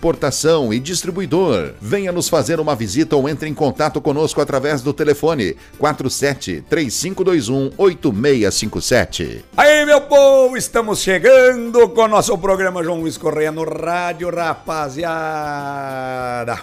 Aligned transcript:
importação 0.00 0.72
e 0.72 0.80
distribuidor. 0.80 1.74
Venha 1.78 2.10
nos 2.10 2.26
fazer 2.30 2.58
uma 2.58 2.74
visita 2.74 3.14
ou 3.14 3.28
entre 3.28 3.46
em 3.50 3.54
contato 3.54 4.00
conosco 4.00 4.40
através 4.40 4.80
do 4.80 4.94
telefone 4.94 5.54
47 5.78 6.64
3521 6.70 7.72
8657. 7.76 9.44
Aí, 9.54 9.84
meu 9.84 10.00
povo, 10.00 10.56
estamos 10.56 11.00
chegando 11.00 11.86
com 11.90 12.00
o 12.00 12.08
nosso 12.08 12.38
programa 12.38 12.82
João 12.82 13.00
Luiz 13.00 13.18
Correia 13.18 13.52
no 13.52 13.62
rádio, 13.64 14.34
rapaziada. 14.34 14.98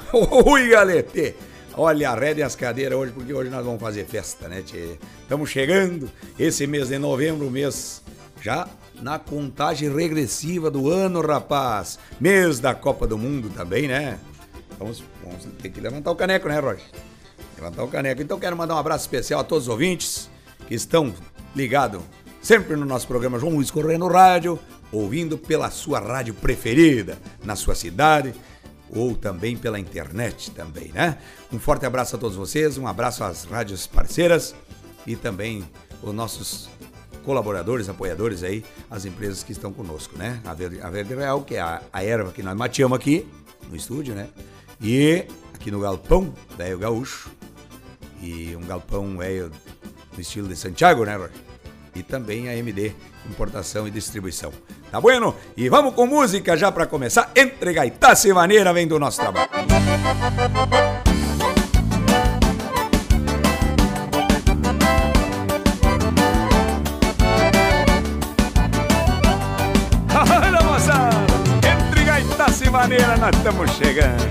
Ui, 0.11 0.69
galete. 0.69 1.35
Olha, 1.75 2.09
arredem 2.09 2.43
as 2.43 2.55
cadeiras 2.55 2.97
hoje, 2.97 3.11
porque 3.11 3.31
hoje 3.31 3.51
nós 3.51 3.63
vamos 3.63 3.79
fazer 3.79 4.03
festa, 4.05 4.47
né, 4.47 4.63
tchê? 4.63 4.97
Estamos 5.21 5.51
chegando, 5.51 6.09
esse 6.39 6.65
mês 6.65 6.89
de 6.89 6.97
novembro, 6.97 7.51
mês 7.51 8.01
já 8.41 8.67
na 9.01 9.19
contagem 9.19 9.93
regressiva 9.93 10.71
do 10.71 10.89
ano, 10.89 11.21
rapaz. 11.21 11.99
Mês 12.19 12.59
da 12.59 12.73
Copa 12.73 13.05
do 13.05 13.17
Mundo 13.17 13.49
também, 13.49 13.87
né? 13.87 14.19
Vamos, 14.79 15.03
vamos 15.23 15.45
ter 15.61 15.69
que 15.69 15.79
levantar 15.79 16.11
o 16.11 16.15
caneco, 16.15 16.47
né, 16.47 16.59
Roger? 16.59 16.85
Levantar 17.55 17.83
o 17.83 17.87
caneco. 17.87 18.21
Então 18.21 18.39
quero 18.39 18.55
mandar 18.55 18.75
um 18.75 18.79
abraço 18.79 19.05
especial 19.05 19.41
a 19.41 19.43
todos 19.43 19.65
os 19.65 19.69
ouvintes 19.69 20.29
que 20.67 20.75
estão 20.75 21.13
ligados 21.55 22.01
sempre 22.41 22.75
no 22.75 22.85
nosso 22.85 23.07
programa 23.07 23.39
João 23.39 23.55
Luiz 23.55 23.71
Correia 23.71 23.97
no 23.97 24.07
rádio, 24.07 24.59
ouvindo 24.91 25.37
pela 25.37 25.69
sua 25.69 25.99
rádio 25.99 26.33
preferida 26.33 27.17
na 27.43 27.55
sua 27.55 27.75
cidade 27.75 28.33
ou 28.89 29.15
também 29.15 29.57
pela 29.57 29.79
internet 29.79 30.51
também, 30.51 30.91
né? 30.93 31.17
Um 31.51 31.59
forte 31.59 31.85
abraço 31.85 32.15
a 32.15 32.19
todos 32.19 32.37
vocês, 32.37 32.77
um 32.77 32.87
abraço 32.87 33.23
às 33.23 33.43
rádios 33.43 33.85
parceiras 33.85 34.55
e 35.05 35.15
também 35.15 35.67
os 36.01 36.13
nossos 36.13 36.69
colaboradores, 37.27 37.89
apoiadores 37.89 38.41
aí, 38.41 38.63
as 38.89 39.03
empresas 39.03 39.43
que 39.43 39.51
estão 39.51 39.73
conosco, 39.73 40.17
né? 40.17 40.39
A 40.45 40.53
Verde, 40.53 40.79
a 40.81 40.89
Verde 40.89 41.13
Real, 41.13 41.41
que 41.41 41.55
é 41.55 41.59
a, 41.59 41.81
a 41.91 42.01
erva 42.01 42.31
que 42.31 42.41
nós 42.41 42.55
mateamos 42.55 42.97
aqui 42.97 43.27
no 43.69 43.75
estúdio, 43.75 44.15
né? 44.15 44.29
E 44.81 45.25
aqui 45.53 45.69
no 45.69 45.81
galpão, 45.81 46.33
velho 46.57 46.79
gaúcho, 46.79 47.29
e 48.21 48.55
um 48.55 48.61
galpão 48.61 49.17
velho 49.17 49.51
no 50.13 50.21
estilo 50.21 50.47
de 50.47 50.55
Santiago, 50.55 51.03
né? 51.03 51.19
E 51.93 52.01
também 52.01 52.47
a 52.47 52.55
MD, 52.55 52.93
importação 53.29 53.85
e 53.85 53.91
distribuição. 53.91 54.53
Tá 54.89 55.01
bueno? 55.01 55.35
E 55.57 55.67
vamos 55.67 55.95
com 55.95 56.07
música 56.07 56.55
já 56.55 56.71
para 56.71 56.85
começar. 56.85 57.29
Entre 57.35 57.73
gaitaça 57.73 58.29
e 58.29 58.33
maneira 58.33 58.71
vem 58.71 58.87
do 58.87 58.97
nosso 58.97 59.19
trabalho. 59.19 59.49
Estamos 73.57 73.71
chegando. 73.77 74.23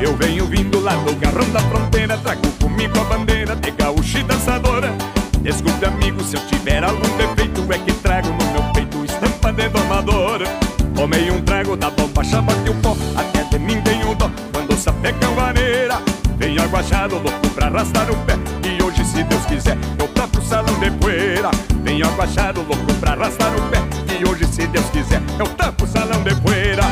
Eu 0.00 0.16
venho 0.16 0.46
vindo 0.46 0.80
lá 0.80 0.94
do 0.96 1.14
garrão 1.16 1.48
da 1.50 1.60
fronteira, 1.60 2.16
trago 2.18 2.46
comigo 2.60 3.00
a 3.00 3.04
bandeira 3.04 3.56
de 3.56 3.70
gaúcho 3.72 4.18
e 4.18 4.22
dançadora. 4.22 4.92
Desculpe, 5.40 5.84
amigo, 5.84 6.22
se 6.22 6.36
eu 6.36 6.46
tiver 6.46 6.84
algum 6.84 7.16
defeito, 7.16 7.66
é 7.72 7.78
que 7.78 7.92
trago 7.94 8.28
no 8.28 8.52
meu 8.52 8.72
peito 8.72 9.04
estampa 9.04 9.52
de 9.52 9.68
domadora. 9.68 10.46
Tomei 10.94 11.30
um 11.30 11.42
trago 11.42 11.76
da 11.76 11.90
bomba, 11.90 12.22
chama 12.22 12.52
que 12.62 12.70
o 12.70 12.74
pó, 12.74 12.96
até 13.16 13.42
de 13.44 13.58
mim 13.58 13.80
tenho 13.82 14.14
dó. 14.14 14.30
Quando 14.52 14.76
sapeca 14.76 15.26
a 15.26 16.21
venho 16.42 16.60
aguachado, 16.60 17.14
louco 17.18 17.48
pra 17.54 17.68
arrastar 17.68 18.10
o 18.10 18.16
pé. 18.24 18.34
E 18.64 18.82
hoje, 18.82 19.04
se 19.04 19.22
Deus 19.22 19.46
quiser, 19.46 19.78
eu 19.96 20.08
toco 20.08 20.38
o 20.38 20.42
salão 20.42 20.76
de 20.80 20.90
poeira. 20.90 21.50
Venho 21.84 22.04
abaixado, 22.06 22.62
louco 22.62 22.92
pra 22.94 23.12
arrastar 23.12 23.54
o 23.54 23.62
pé. 23.70 23.78
E 24.18 24.28
hoje, 24.28 24.44
se 24.46 24.66
Deus 24.66 24.84
quiser, 24.86 25.22
eu 25.38 25.46
tapo 25.46 25.84
o 25.84 25.86
salão 25.86 26.20
de 26.24 26.34
poeira. 26.36 26.82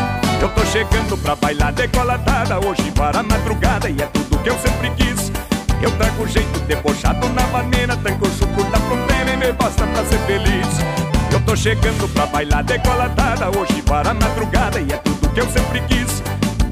Eu 0.40 0.48
tô 0.50 0.64
chegando 0.66 1.18
pra 1.18 1.36
bailar 1.36 1.72
decolatada 1.72 2.58
Hoje 2.64 2.90
para 2.92 3.20
a 3.20 3.22
madrugada 3.22 3.90
e 3.90 4.00
é 4.00 4.06
tudo 4.06 4.38
que 4.38 4.48
eu 4.48 4.58
sempre 4.58 4.90
quis. 4.90 5.30
Eu 5.82 5.90
trago 5.98 6.26
jeito 6.28 6.60
debochado 6.60 7.28
na 7.30 7.46
maneira 7.48 7.96
Tranco 7.96 8.26
o 8.26 8.30
chuco 8.30 8.64
da 8.70 8.78
fronteira 8.78 9.32
e 9.32 9.36
me 9.36 9.52
basta 9.52 9.86
pra 9.86 10.04
ser 10.04 10.18
feliz. 10.20 10.66
Eu 11.30 11.40
tô 11.40 11.54
chegando 11.54 12.08
pra 12.14 12.26
bailar 12.26 12.64
decolatada 12.64 13.48
Hoje 13.48 13.82
para 13.82 14.10
a 14.10 14.14
madrugada 14.14 14.80
e 14.80 14.90
é 14.90 14.96
tudo 14.96 15.28
que 15.28 15.40
eu 15.40 15.48
sempre 15.50 15.80
quis 15.82 16.22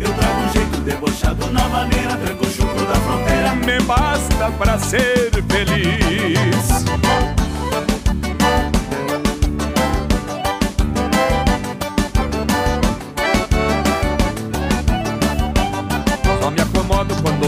Eu 0.00 0.12
trago 0.14 0.41
um 0.42 0.53
jeito 0.53 0.81
debochado 0.81 1.50
na 1.53 1.69
maneira 1.69 2.16
Tranco 2.16 2.44
da 2.44 2.94
fronteira. 2.94 3.54
Me 3.56 3.81
basta 3.84 4.50
pra 4.59 4.78
ser 4.78 5.31
feliz. 5.48 6.88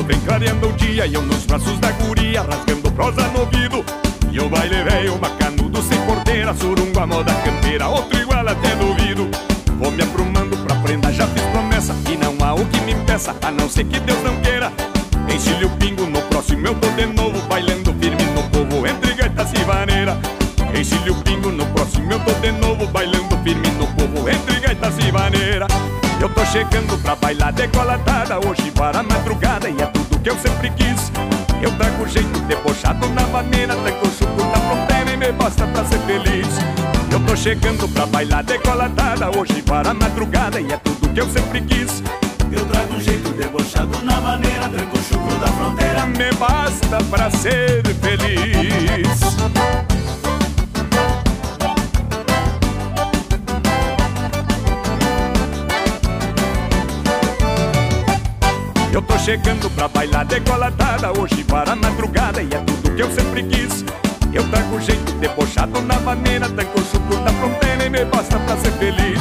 Vem 0.07 0.19
clareando 0.21 0.69
o 0.69 0.73
dia 0.73 1.07
e 1.07 1.15
eu 1.15 1.23
nos 1.23 1.45
braços 1.45 1.79
da 1.79 1.93
guria 1.93 2.43
Rasgando 2.43 2.91
prosa 2.93 3.29
no 3.29 3.41
ouvido. 3.41 3.85
E 4.33 4.41
o 4.41 4.49
baile 4.49 4.83
veio 4.83 5.19
macanudo 5.19 5.81
sem 5.83 6.01
porteira 6.07 6.55
Surungo 6.55 6.99
a 6.99 7.07
moda 7.07 7.33
campeira, 7.45 7.87
outro 7.87 8.19
igual 8.19 8.49
até 8.49 8.75
duvido 8.77 8.90
a 13.29 13.51
não 13.51 13.69
ser 13.69 13.85
que 13.85 14.01
Deus 14.01 14.23
não 14.23 14.35
queira. 14.41 14.73
Enchilhe 15.29 15.67
o 15.67 15.71
pingo, 15.71 16.07
no 16.07 16.23
próximo 16.23 16.67
eu 16.67 16.75
tô 16.77 16.89
de 16.89 17.07
novo 17.07 17.39
Bailando 17.49 17.93
firme 18.01 18.25
no 18.35 18.43
povo, 18.45 18.87
entre 18.87 19.13
gaitas 19.15 19.53
e 19.53 19.65
vaneira. 19.65 20.19
Enchilhe 20.75 21.11
o 21.11 21.15
pingo, 21.17 21.51
no 21.51 21.67
próximo 21.67 22.11
eu 22.13 22.21
tô 22.21 22.33
de 22.35 22.51
novo 22.53 22.87
Bailando 22.87 23.37
firme 23.45 23.69
no 23.73 23.87
povo, 23.89 24.29
entre 24.29 24.61
gaitas 24.61 24.95
e 24.99 25.11
vaneira. 25.11 25.67
Eu 26.19 26.29
tô 26.31 26.45
chegando 26.47 26.99
pra 27.03 27.15
bailar 27.17 27.53
decolatada 27.53 28.39
Hoje 28.39 28.71
para 28.71 29.01
a 29.01 29.03
madrugada 29.03 29.69
e 29.69 29.81
é 29.81 29.87
tudo 29.87 30.19
que 30.19 30.31
eu 30.31 30.39
sempre 30.39 30.71
quis. 30.71 31.13
Eu 31.61 31.71
trago 31.77 32.09
jeito 32.09 32.39
debochado 32.41 33.07
na 33.11 33.27
maneira 33.27 33.75
Tranco 33.77 34.07
o 34.07 34.11
chuco 34.11 34.43
da 34.51 34.61
fronteira 34.61 35.11
e 35.13 35.17
me 35.17 35.33
basta 35.33 35.67
pra 35.67 35.85
ser 35.85 35.99
feliz. 36.01 36.49
Eu 37.13 37.21
tô 37.21 37.37
chegando 37.37 37.87
pra 37.89 38.07
bailar 38.07 38.43
decolatada 38.45 39.31
Hoje 39.39 39.61
para 39.63 39.91
a 39.91 39.95
madrugada 39.95 40.59
e 40.59 40.73
é 40.73 40.77
tudo 40.79 41.09
que 41.13 41.21
eu 41.21 41.29
sempre 41.29 41.61
quis 41.61 42.03
Eu 42.53 42.67
trago 42.67 43.01
jeito 43.01 43.31
debochado 43.31 44.05
na 44.05 44.21
maneira 44.21 44.69
Tranco 44.69 44.99
da 45.39 45.47
fronteira. 45.47 46.07
Me 46.07 46.33
basta 46.35 46.99
pra 47.09 47.31
ser 47.31 47.83
feliz. 48.01 49.21
Eu 58.93 59.03
tô 59.03 59.17
chegando 59.19 59.71
pra 59.71 59.87
bailar 59.87 60.25
decolatada 60.25 61.13
Hoje 61.19 61.45
para 61.45 61.73
a 61.73 61.77
madrugada 61.77 62.43
e 62.43 62.53
é 62.53 62.59
tudo 62.59 62.95
que 62.97 63.03
eu 63.03 63.11
sempre 63.13 63.45
quis. 63.45 63.85
Eu 64.33 64.49
trago 64.51 64.81
jeito 64.81 65.13
debochado 65.15 65.81
na 65.83 66.01
maneira 66.01 66.49
Tranco 66.49 66.81
da 67.25 67.33
fronteira 67.33 67.85
e 67.85 67.91
me 67.91 68.05
basta 68.07 68.39
pra 68.41 68.57
ser 68.57 68.73
feliz 68.73 69.21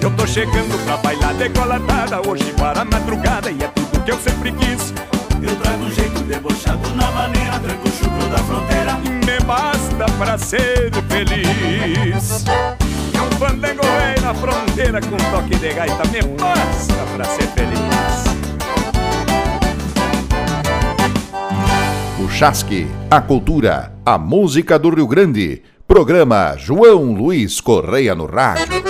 Eu 0.00 0.10
tô 0.16 0.26
chegando 0.26 0.84
pra 0.84 0.96
bailar 0.98 1.34
decolatada 1.34 2.28
Hoje 2.28 2.52
para 2.52 2.82
a 2.82 2.84
madrugada 2.84 3.50
e 3.50 3.62
é 3.62 3.68
tudo 3.68 4.04
que 4.04 4.10
eu 4.10 4.18
sempre 4.18 4.52
quis 4.52 4.92
Eu 5.42 5.54
trago 5.56 5.90
jeito 5.90 6.20
debochado 6.20 6.88
na 6.94 7.10
maneira 7.10 7.58
Tranco 7.58 7.88
o 7.88 7.92
chuco 7.92 8.28
da 8.30 8.38
fronteira 8.38 8.94
Me 8.94 9.44
basta 9.44 10.04
pra 10.18 10.38
ser 10.38 10.92
feliz 11.08 12.44
que 13.18 13.20
um 13.20 13.30
fandango 13.38 13.82
velho 13.82 14.22
na 14.22 14.34
fronteira 14.34 15.00
com 15.00 15.14
um 15.14 15.30
toque 15.30 15.56
de 15.56 15.72
gaita 15.72 16.02
me 16.08 16.22
basta 16.40 16.94
pra 17.16 17.24
ser 17.24 17.48
feliz. 17.48 17.78
O 22.24 22.28
Chasque, 22.28 22.86
a 23.10 23.20
cultura, 23.20 23.92
a 24.04 24.18
música 24.18 24.78
do 24.78 24.90
Rio 24.90 25.06
Grande. 25.06 25.62
Programa 25.86 26.54
João 26.56 27.12
Luiz 27.12 27.60
Correia 27.60 28.14
no 28.14 28.26
Rádio. 28.26 28.87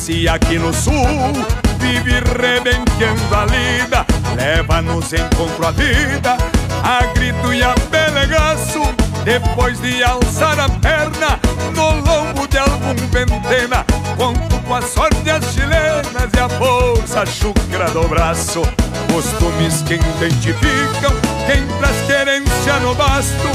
Nasce 0.00 0.28
aqui 0.28 0.58
no 0.58 0.72
sul 0.72 0.92
vive 1.78 2.20
rebenqueando 2.40 3.34
a 3.34 3.44
lida, 3.44 4.06
leva 4.34 4.80
nos 4.80 5.12
encontro 5.12 5.66
a 5.66 5.70
vida, 5.70 6.36
a 6.82 7.04
grito 7.14 7.52
e 7.52 7.62
a 7.62 7.74
pelegaço. 7.90 8.80
Depois 9.24 9.78
de 9.80 10.02
alçar 10.02 10.58
a 10.58 10.68
perna 10.68 11.38
no 11.74 11.90
lombo 12.00 12.48
de 12.48 12.58
algum 12.58 12.94
ventena, 13.10 13.84
conto 14.16 14.58
com 14.66 14.74
a 14.74 14.82
sorte 14.82 15.30
as 15.30 15.44
chilenas 15.52 16.30
e 16.34 16.40
a 16.40 16.48
força 16.48 17.26
chucra 17.26 17.90
do 17.90 18.08
braço. 18.08 18.62
Costumes 19.12 19.82
que 19.82 19.94
identificam 19.94 21.12
quem 21.46 21.66
traz 21.78 21.96
querência 22.06 22.80
no 22.80 22.94
basto, 22.94 23.48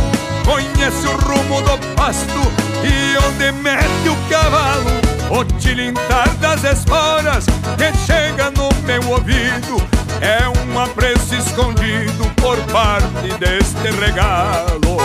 conhece 0.45 1.07
o 1.07 1.17
rumo 1.17 1.61
do 1.61 1.95
pasto 1.95 2.41
e 2.83 3.17
onde 3.25 3.51
mete 3.51 4.09
o 4.09 4.29
cavalo. 4.29 5.04
O 5.29 5.43
tilintar 5.59 6.29
das 6.37 6.63
esporas 6.63 7.45
que 7.77 7.97
chega 8.05 8.51
no 8.51 8.69
meu 8.83 9.09
ouvido 9.09 9.77
é 10.21 10.47
um 10.47 10.79
apreço 10.79 11.35
escondido 11.35 12.29
por 12.35 12.57
parte 12.71 13.33
deste 13.39 13.89
regalo. 13.99 14.97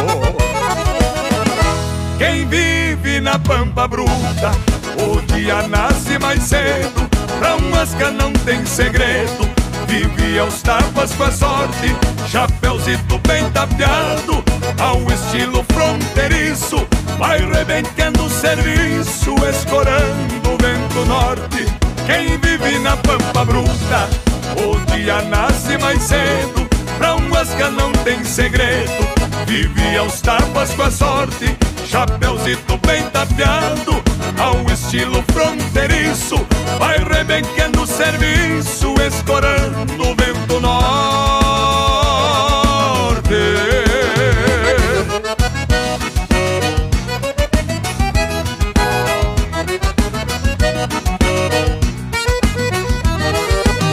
Quem 2.19 2.47
vive 2.47 3.21
na 3.21 3.39
pampa 3.39 3.89
bruta, 3.89 4.53
o 4.99 5.21
dia 5.33 5.67
nasce 5.69 6.19
mais 6.19 6.43
cedo. 6.43 7.09
Pra 7.39 7.57
um 7.57 7.75
asca 7.75 8.11
não 8.11 8.33
tem 8.33 8.65
segredo, 8.67 9.49
vive 9.91 10.39
aos 10.39 10.63
tapas 10.63 11.13
com 11.15 11.25
a 11.25 11.33
sorte. 11.33 11.97
Chapéuzito 12.29 13.19
bem 13.27 13.51
tapeado, 13.51 14.45
ao 14.79 15.01
estilo 15.13 15.65
fronteiriço. 15.73 16.87
Vai 17.19 17.39
rebentando 17.41 18.25
o 18.25 18.31
serviço, 18.31 19.35
escorando 19.49 20.51
o 20.51 20.57
vento 20.57 21.05
norte. 21.07 21.67
Quem 22.07 22.39
vive 22.39 22.79
na 22.79 22.97
pampa 22.99 23.45
bruta, 23.45 24.09
o 24.57 24.93
dia 24.93 25.23
nasce 25.23 25.77
mais 25.79 26.03
cedo. 26.03 26.69
Pra 26.97 27.17
um 27.17 27.35
asca 27.35 27.71
não 27.71 27.91
tem 27.93 28.23
segredo, 28.25 29.09
vive 29.47 29.97
aos 29.97 30.21
tapas 30.21 30.71
com 30.75 30.83
a 30.83 30.91
sorte. 30.91 31.57
Chapéuzito 31.91 32.79
bem 32.87 33.03
tapeado, 33.11 34.01
ao 34.39 34.65
estilo 34.73 35.25
fronteiriço. 35.33 36.37
Vai 36.79 36.99
rebenquendo 36.99 37.83
o 37.83 37.87
serviço, 37.87 38.95
escorando 39.05 40.01
o 40.01 40.15
vento 40.15 40.61
norte. 40.61 40.71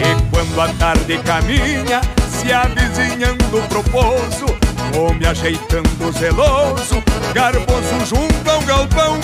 E 0.04 0.22
quando 0.30 0.62
a 0.62 0.68
tarde 0.78 1.18
caminha, 1.24 2.02
se 2.30 2.54
avizinhando 2.54 3.60
pro 3.68 3.82
pouso, 3.86 4.47
homem 4.96 5.28
ajeitando 5.28 6.12
zeloso, 6.12 7.04
garboso 7.34 8.06
junto 8.06 8.50
ao 8.50 8.62
galpão, 8.62 9.20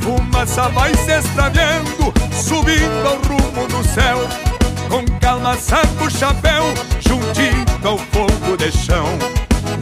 fumaça 0.00 0.68
vai 0.68 0.94
se 0.94 1.12
extraviando, 1.12 2.12
subindo 2.32 3.06
ao 3.06 3.16
rumo 3.16 3.66
do 3.68 3.82
céu. 3.88 4.18
Com 4.88 5.04
calma 5.18 5.56
saca 5.56 6.04
o 6.04 6.10
chapéu, 6.10 6.64
juntinho 7.00 7.64
ao 7.84 7.98
fogo 7.98 8.56
de 8.56 8.70
chão. 8.70 9.06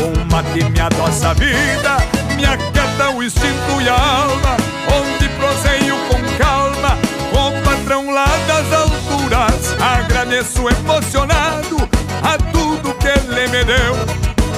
Um 0.01 0.33
mate 0.33 0.65
me 0.71 0.81
adoça 0.81 1.31
a 1.31 1.35
vida, 1.35 1.99
me 2.37 2.45
aquieta 2.45 3.11
o 3.11 3.23
instinto 3.23 3.81
e 3.83 3.89
a 3.89 3.95
alma, 3.95 4.57
onde 4.89 5.29
proseio 5.31 5.97
com 6.09 6.39
calma, 6.39 6.99
com 7.31 7.63
patrão 7.63 8.11
lá 8.11 8.27
das 8.47 8.73
alturas. 8.73 9.77
Agradeço 9.81 10.69
emocionado 10.69 11.74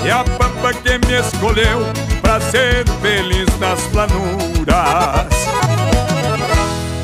e 0.07 0.11
a 0.11 0.23
pampa 0.23 0.73
que 0.73 0.99
me 1.05 1.21
escolheu 1.21 1.81
pra 2.23 2.41
ser 2.41 2.89
feliz 3.03 3.47
nas 3.59 3.81
planuras. 3.89 5.27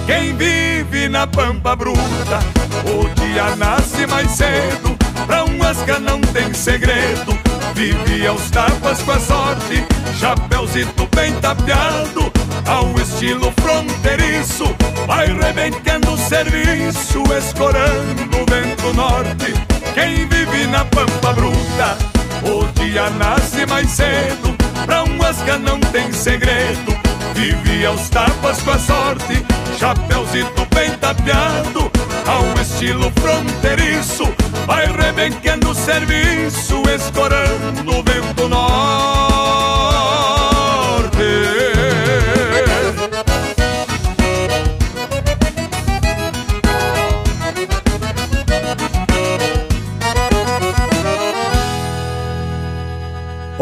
Quem 0.06 0.36
vive 0.36 1.08
na 1.08 1.26
pampa 1.26 1.74
bruta, 1.74 2.38
o 2.86 3.08
dia 3.20 3.56
nasce 3.56 4.06
mais 4.06 4.30
cedo. 4.30 4.96
Pra 5.26 5.44
um 5.44 5.62
asca 5.64 5.98
não 5.98 6.20
tem 6.20 6.54
segredo, 6.54 7.36
vive 7.74 8.24
aos 8.24 8.48
tapas 8.50 9.02
com 9.02 9.12
a 9.12 9.18
sorte. 9.18 9.84
Chapéuzito 10.20 11.08
bem 11.14 11.32
tapeado, 11.40 12.32
ao 12.66 12.88
estilo 13.00 13.52
fronteiriço. 13.60 14.76
Vai 15.08 15.26
rebentando 15.26 16.12
o 16.12 16.18
serviço, 16.18 17.24
escorando 17.36 18.38
o 18.38 18.46
vento 18.48 18.94
norte. 18.94 19.54
Quem 19.92 20.28
vive 20.28 20.66
na 20.68 20.84
pampa 20.84 21.32
bruta, 21.32 21.98
o 22.44 22.66
dia 22.72 23.10
nasce 23.10 23.66
mais 23.66 23.90
cedo. 23.90 24.54
Pra 24.86 25.04
um 25.04 25.22
asca 25.22 25.58
não 25.58 25.78
tem 25.78 26.12
segredo, 26.12 26.96
vive 27.34 27.86
aos 27.86 28.08
tapas 28.08 28.60
com 28.62 28.70
a 28.70 28.78
sorte. 28.78 29.44
Chapéuzito 29.78 30.66
bem 30.74 30.90
tapeado, 30.98 31.90
ao 32.26 32.62
estilo 32.62 33.12
fronteiriço. 33.20 34.24
Vai 34.66 34.86
rebenquendo 34.86 35.70
o 35.70 35.74
serviço, 35.74 36.82
escorando 36.94 37.90
o 37.90 38.02
vento 38.02 38.48
norte. 38.48 39.31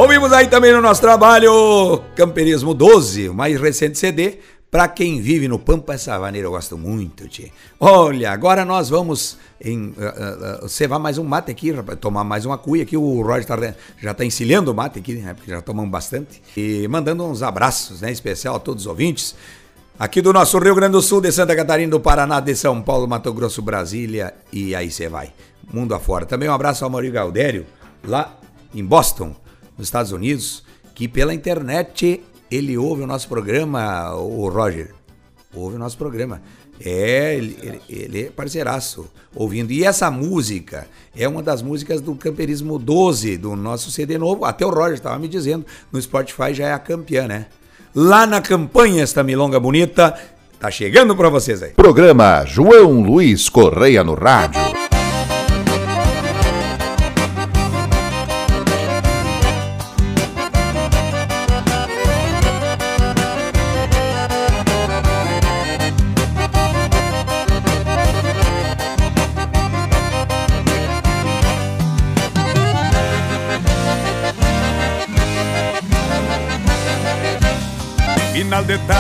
Ouvimos 0.00 0.32
aí 0.32 0.46
também 0.46 0.72
no 0.72 0.80
nosso 0.80 0.98
trabalho 0.98 2.02
Camperismo 2.16 2.72
12, 2.72 3.28
o 3.28 3.34
mais 3.34 3.60
recente 3.60 3.98
CD. 3.98 4.38
Pra 4.70 4.88
quem 4.88 5.20
vive 5.20 5.46
no 5.46 5.58
Pampa, 5.58 5.92
essa 5.92 6.18
maneira 6.18 6.46
eu 6.46 6.52
gosto 6.52 6.78
muito, 6.78 7.28
tchê. 7.28 7.52
Olha, 7.78 8.32
agora 8.32 8.64
nós 8.64 8.88
vamos 8.88 9.36
em, 9.62 9.88
uh, 9.90 10.94
uh, 10.94 10.98
mais 10.98 11.18
um 11.18 11.24
mate 11.24 11.50
aqui, 11.50 11.70
rapaz, 11.70 11.98
tomar 11.98 12.24
mais 12.24 12.46
uma 12.46 12.56
cuia 12.56 12.82
aqui. 12.82 12.96
O 12.96 13.20
Roger 13.20 13.44
tá, 13.44 13.74
já 13.98 14.14
tá 14.14 14.24
encilhando 14.24 14.72
o 14.72 14.74
mate 14.74 14.98
aqui, 14.98 15.16
né? 15.16 15.34
Porque 15.34 15.50
já 15.50 15.60
tomamos 15.60 15.90
bastante. 15.90 16.42
E 16.56 16.88
mandando 16.88 17.22
uns 17.26 17.42
abraços, 17.42 18.00
né? 18.00 18.10
Especial 18.10 18.56
a 18.56 18.58
todos 18.58 18.84
os 18.84 18.86
ouvintes. 18.86 19.34
Aqui 19.98 20.22
do 20.22 20.32
nosso 20.32 20.58
Rio 20.58 20.74
Grande 20.74 20.92
do 20.92 21.02
Sul, 21.02 21.20
de 21.20 21.30
Santa 21.30 21.54
Catarina, 21.54 21.90
do 21.90 22.00
Paraná, 22.00 22.40
de 22.40 22.56
São 22.56 22.80
Paulo, 22.80 23.06
Mato 23.06 23.34
Grosso, 23.34 23.60
Brasília 23.60 24.32
e 24.50 24.74
aí 24.74 24.90
você 24.90 25.10
vai. 25.10 25.30
Mundo 25.70 25.94
afora. 25.94 26.24
Também 26.24 26.48
um 26.48 26.54
abraço 26.54 26.84
ao 26.84 26.90
Maurício 26.90 27.12
Galdério, 27.12 27.66
lá 28.02 28.34
em 28.74 28.82
Boston, 28.82 29.36
nos 29.80 29.88
Estados 29.88 30.12
Unidos, 30.12 30.62
que 30.94 31.08
pela 31.08 31.32
internet 31.32 32.22
ele 32.50 32.76
ouve 32.76 33.02
o 33.02 33.06
nosso 33.06 33.26
programa, 33.26 34.14
o 34.14 34.48
Roger. 34.48 34.92
Ouve 35.54 35.76
o 35.76 35.78
nosso 35.78 35.96
programa. 35.96 36.42
É, 36.82 37.34
ele, 37.34 37.58
ele, 37.62 37.80
ele, 37.88 38.22
é 38.24 38.30
parceiraço, 38.30 39.10
ouvindo. 39.34 39.72
E 39.72 39.84
essa 39.84 40.10
música 40.10 40.86
é 41.16 41.26
uma 41.26 41.42
das 41.42 41.62
músicas 41.62 42.00
do 42.00 42.14
Camperismo 42.14 42.78
12, 42.78 43.36
do 43.36 43.56
nosso 43.56 43.90
CD 43.90 44.16
novo. 44.16 44.44
Até 44.44 44.64
o 44.64 44.70
Roger 44.70 44.94
estava 44.94 45.18
me 45.18 45.28
dizendo, 45.28 45.66
no 45.90 46.00
Spotify 46.00 46.54
já 46.54 46.68
é 46.68 46.72
a 46.72 46.78
campeã, 46.78 47.26
né? 47.26 47.46
Lá 47.94 48.26
na 48.26 48.40
campanha, 48.40 49.02
esta 49.02 49.22
milonga 49.22 49.58
bonita, 49.58 50.14
tá 50.58 50.70
chegando 50.70 51.16
para 51.16 51.28
vocês 51.28 51.62
aí. 51.62 51.72
Programa 51.72 52.44
João 52.46 53.02
Luiz 53.02 53.48
Correia 53.48 54.04
no 54.04 54.14
Rádio. 54.14 54.79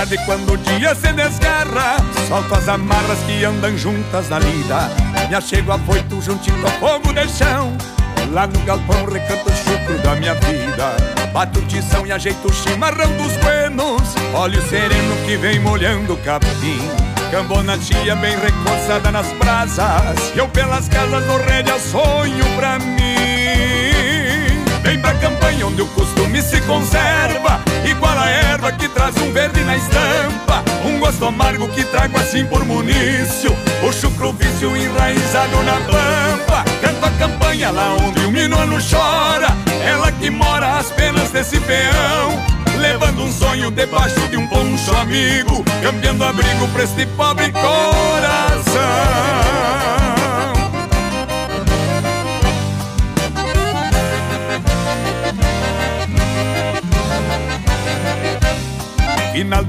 Tarde 0.00 0.16
quando 0.24 0.54
o 0.54 0.56
dia 0.56 0.94
se 0.94 1.12
desgarra 1.12 1.96
Solto 2.26 2.54
as 2.54 2.68
amarras 2.68 3.18
que 3.26 3.44
andam 3.44 3.76
juntas 3.76 4.28
na 4.28 4.38
lida. 4.38 4.88
Me 5.28 5.34
achego 5.34 5.72
afoito 5.72 6.20
juntinho 6.22 6.64
ao 6.64 6.72
fogo 6.72 7.12
de 7.12 7.28
chão 7.28 7.76
Lá 8.32 8.46
no 8.46 8.58
galpão 8.60 9.04
recanto 9.06 9.50
o 9.50 9.56
chucro 9.56 9.98
da 10.02 10.14
minha 10.14 10.34
vida. 10.34 10.96
Bato 11.32 11.60
tição 11.62 12.06
e 12.06 12.12
ajeito 12.12 12.48
o 12.48 12.52
chimarrão 12.52 13.10
dos 13.16 13.36
buenos 13.38 14.14
Olho 14.34 14.62
sereno 14.68 15.16
que 15.26 15.36
vem 15.36 15.58
molhando 15.58 16.14
o 16.14 16.16
capim. 16.18 16.80
Cambona 17.30 17.76
tia 17.78 18.16
bem 18.16 18.36
recoçada 18.38 19.12
nas 19.12 19.30
brasas 19.34 20.32
E 20.34 20.38
eu 20.38 20.48
pelas 20.48 20.88
casas 20.88 21.24
do 21.24 21.36
rédea 21.36 21.78
sonho 21.78 22.44
pra 22.56 22.78
mim 22.78 24.09
Vem 24.82 24.98
pra 24.98 25.14
campanha 25.14 25.66
onde 25.66 25.82
o 25.82 25.86
costume 25.88 26.42
se 26.42 26.60
conserva. 26.62 27.60
Igual 27.84 28.18
a 28.18 28.28
erva 28.28 28.72
que 28.72 28.88
traz 28.88 29.16
um 29.18 29.32
verde 29.32 29.60
na 29.62 29.76
estampa. 29.76 30.64
Um 30.84 30.98
gosto 30.98 31.26
amargo 31.26 31.68
que 31.68 31.84
trago 31.84 32.18
assim 32.18 32.44
por 32.46 32.64
munício. 32.64 33.54
O 33.82 33.92
chucro 33.92 34.32
vício 34.32 34.76
enraizado 34.76 35.62
na 35.62 35.74
pampa. 35.74 36.64
Canto 36.80 37.04
a 37.04 37.10
campanha 37.18 37.70
lá 37.70 37.94
onde 37.94 38.24
o 38.24 38.30
minuano 38.30 38.78
chora. 38.80 39.48
Ela 39.84 40.10
que 40.12 40.30
mora 40.30 40.78
às 40.78 40.90
penas 40.90 41.30
desse 41.30 41.60
peão. 41.60 42.60
Levando 42.78 43.22
um 43.22 43.32
sonho 43.32 43.70
debaixo 43.70 44.20
de 44.28 44.36
um 44.36 44.46
poncho 44.46 44.94
amigo. 44.96 45.62
Cambiando 45.82 46.24
abrigo 46.24 46.66
pra 46.68 46.84
este 46.84 47.04
pobre 47.06 47.52
coração 47.52 49.29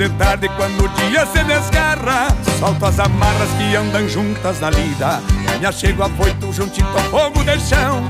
de 0.01 0.09
tarde, 0.17 0.49
quando 0.57 0.83
o 0.83 0.87
dia 0.87 1.27
se 1.27 1.43
desgarra 1.43 2.35
Solto 2.59 2.85
as 2.87 2.99
amarras 2.99 3.49
que 3.51 3.75
andam 3.75 4.09
juntas 4.09 4.59
na 4.59 4.71
lida. 4.71 5.21
Me 5.59 5.65
achego 5.65 6.01
afoito 6.01 6.51
juntinho 6.51 6.87
ao 6.87 7.03
fogo 7.03 7.43
de 7.43 7.59
chão 7.59 8.09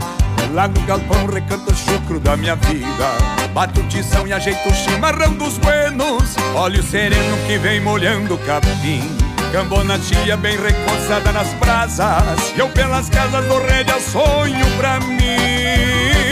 Lá 0.53 0.69
no 0.69 0.79
galpão 0.81 1.25
recanto 1.25 1.69
o 1.69 1.75
chucro 1.75 2.19
da 2.19 2.38
minha 2.38 2.55
vida. 2.55 3.07
Bato 3.53 3.83
tição 3.83 4.25
e 4.25 4.31
ajeito 4.31 4.69
o 4.69 4.74
chimarrão 4.74 5.33
dos 5.33 5.57
buenos 5.57 6.36
Olho 6.55 6.81
sereno 6.81 7.38
que 7.45 7.57
vem 7.57 7.81
molhando 7.81 8.36
o 8.36 8.38
capim. 8.39 9.03
Cambona 9.51 10.00
tia 10.00 10.38
bem 10.38 10.57
recoçada 10.57 11.33
nas 11.33 11.51
brasas 11.55 12.53
E 12.55 12.60
eu 12.60 12.69
pelas 12.69 13.10
casas 13.10 13.43
do 13.45 13.60
rédea 13.60 14.00
sonho 14.00 14.65
pra 14.77 14.98
mim 15.01 16.31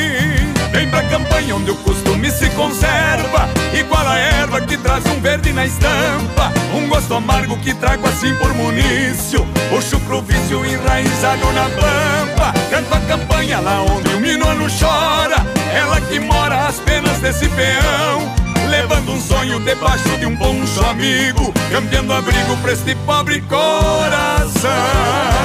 Vem 0.72 0.88
pra 0.90 1.04
campanha 1.04 1.56
onde 1.56 1.72
o 1.72 1.76
costume 1.76 2.30
se 2.32 2.50
conserva. 2.52 3.50
Igual 3.74 4.08
a 4.08 4.18
erva 4.18 4.62
que 4.62 4.78
traz 4.78 5.06
um 5.08 5.20
verde 5.20 5.52
na 5.52 5.66
estampa. 5.66 6.52
Um 6.74 6.88
gosto 6.88 7.14
amargo 7.14 7.58
que 7.58 7.74
trago 7.74 8.08
assim 8.08 8.34
por 8.36 8.54
munício. 8.54 9.46
O 9.72 9.82
chucro 9.82 10.22
vício 10.22 10.66
enraizado 10.66 11.52
na 11.54 11.64
pampa. 11.64 12.54
Canto 12.70 12.94
a 12.94 13.00
campanha 13.02 13.60
lá 13.60 13.82
onde 13.82 14.14
o 14.14 14.20
minuano 14.20 14.68
chora. 14.80 15.46
Ela 15.74 16.00
que 16.02 16.20
mora 16.20 16.68
às 16.68 16.80
penas 16.80 17.18
desse 17.20 17.48
peão. 17.50 18.34
Levando 18.70 19.12
um 19.14 19.22
sonho 19.22 19.60
debaixo 19.62 20.10
de 20.20 20.26
um 20.28 20.36
poncho 20.36 20.86
amigo. 20.86 21.52
Cambiando 21.72 22.14
abrigo 22.14 22.56
pra 22.58 22.74
este 22.74 22.96
pobre 23.06 23.42
coração 23.42 25.39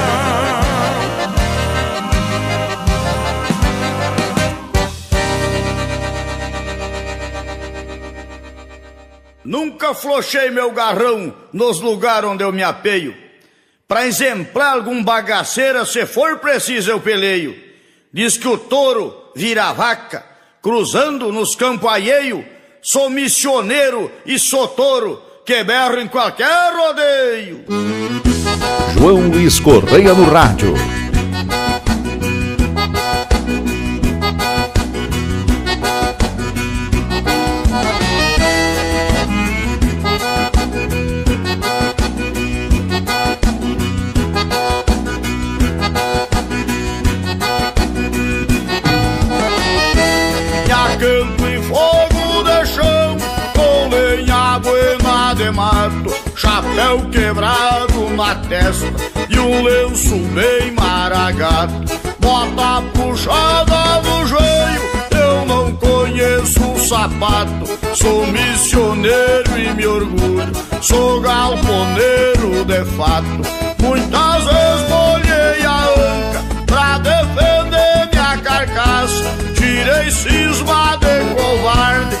Nunca 9.45 9.93
flochei 9.93 10.49
meu 10.49 10.71
garrão 10.71 11.33
nos 11.53 11.79
lugares 11.79 12.27
onde 12.27 12.43
eu 12.43 12.51
me 12.51 12.63
apeio. 12.63 13.15
Pra 13.87 14.07
exemplar 14.07 14.73
algum 14.73 15.03
bagaceira, 15.03 15.85
se 15.85 16.05
for 16.07 16.39
preciso 16.39 16.89
eu 16.89 16.99
peleio. 16.99 17.55
Diz 18.11 18.37
que 18.37 18.47
o 18.47 18.57
touro 18.57 19.13
vira 19.35 19.71
vaca, 19.71 20.25
cruzando 20.61 21.31
nos 21.31 21.55
campos 21.55 21.89
alheio. 21.89 22.43
Sou 22.81 23.09
missioneiro 23.09 24.11
e 24.25 24.39
sou 24.39 24.67
touro, 24.67 25.21
que 25.45 25.63
berro 25.63 25.99
em 25.99 26.07
qualquer 26.07 26.73
rodeio. 26.75 27.65
João 28.97 29.29
Luiz 29.29 29.59
Correia 29.59 30.13
no 30.13 30.25
rádio. 30.25 30.73
Chapéu 56.55 57.01
quebrado 57.11 58.09
na 58.15 58.35
testa 58.35 58.85
e 59.29 59.37
um 59.37 59.63
lenço 59.63 60.15
bem 60.33 60.71
maragato, 60.71 61.73
bota 62.19 62.81
puxada 62.93 64.01
no 64.01 64.25
joelho, 64.25 64.81
eu 65.11 65.45
não 65.45 65.75
conheço 65.75 66.61
um 66.61 66.77
sapato, 66.77 67.65
sou 67.93 68.25
missioneiro 68.27 69.57
e 69.57 69.73
me 69.73 69.85
orgulho, 69.85 70.51
sou 70.81 71.19
galponeiro 71.19 72.63
de 72.65 72.85
fato, 72.95 73.41
muitas 73.81 74.43
vezes 74.45 74.89
molhei 74.89 75.65
a 75.65 75.83
anca 75.89 76.43
pra 76.65 76.97
defender 76.99 78.09
minha 78.13 78.37
carcaça. 78.37 79.25
Tirei 79.55 80.09
cisma 80.09 80.97
de 80.97 81.35
covarde 81.35 82.14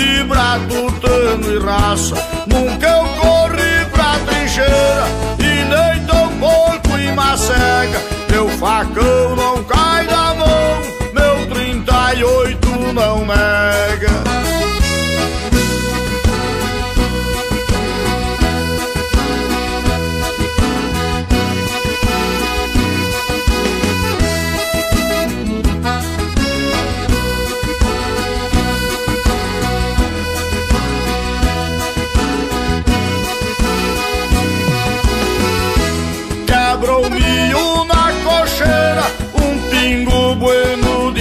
com 0.00 0.20
fibra, 0.24 0.58
tutano 0.68 1.52
e 1.52 1.58
raça. 1.58 2.14
Nunca 2.46 2.86
eu 2.86 3.04
corri 3.20 3.84
pra 3.92 4.18
trincheira 4.26 5.06
e 5.38 5.64
nem 5.64 6.06
tão 6.06 6.28
pouco 6.38 6.98
em 6.98 7.12
macega. 7.14 8.00
Meu 8.30 8.48
facão 8.48 9.36
não 9.36 9.62
cai 9.64 9.99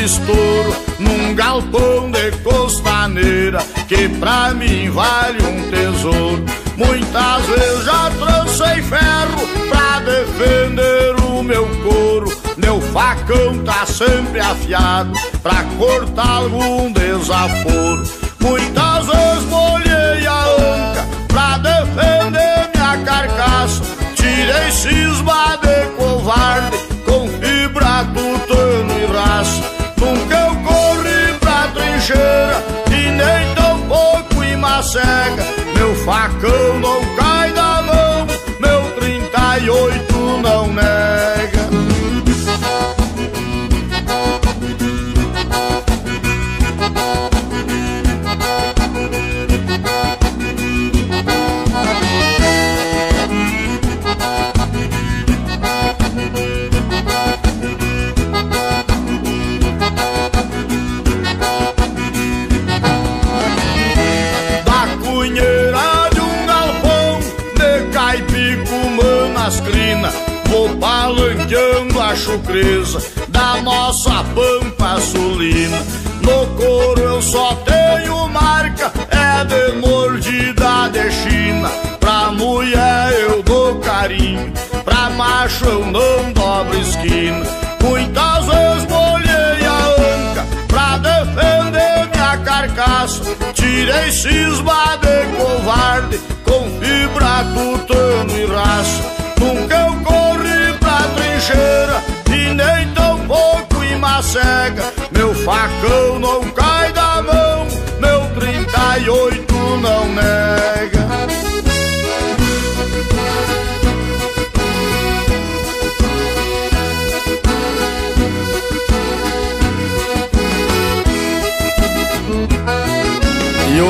estouro, 0.10 0.76
num 0.98 1.36
galpão 1.36 2.10
de 2.10 2.32
costaneira, 2.44 3.60
que 3.88 4.10
pra 4.10 4.54
mim 4.56 4.90
vale 4.90 5.38
um 5.44 5.70
tesouro. 5.70 6.44
Muitas 6.76 7.46
vezes 7.46 7.86
já 7.86 8.12
trancei 8.18 8.82
ferro 8.82 9.48
pra 9.70 10.00
defender 10.00 11.16
o 11.26 11.44
meu 11.44 11.68
couro. 11.84 12.36
Meu 12.58 12.82
facão 12.82 13.60
tá 13.64 13.86
sempre 13.86 14.40
afiado 14.40 15.12
pra 15.44 15.64
cortar 15.78 16.38
algum 16.38 16.92
desaforo. 16.92 18.04
Muitas 18.40 19.06
vezes 19.06 19.44
molhei 19.46 20.26
a 20.26 20.44
anca 20.44 21.08
pra 21.28 21.58
defender 21.60 22.70
minha 22.74 22.98
carcaça. 23.06 23.84
Tirei 24.16 24.72
cisma 24.72 25.58
de 25.58 25.90
covarde 25.98 26.78
com 27.06 27.28
fibra, 27.28 28.06
tutano 28.14 28.29
macega. 34.90 35.44
Meu 35.78 35.96
facão 36.04 36.69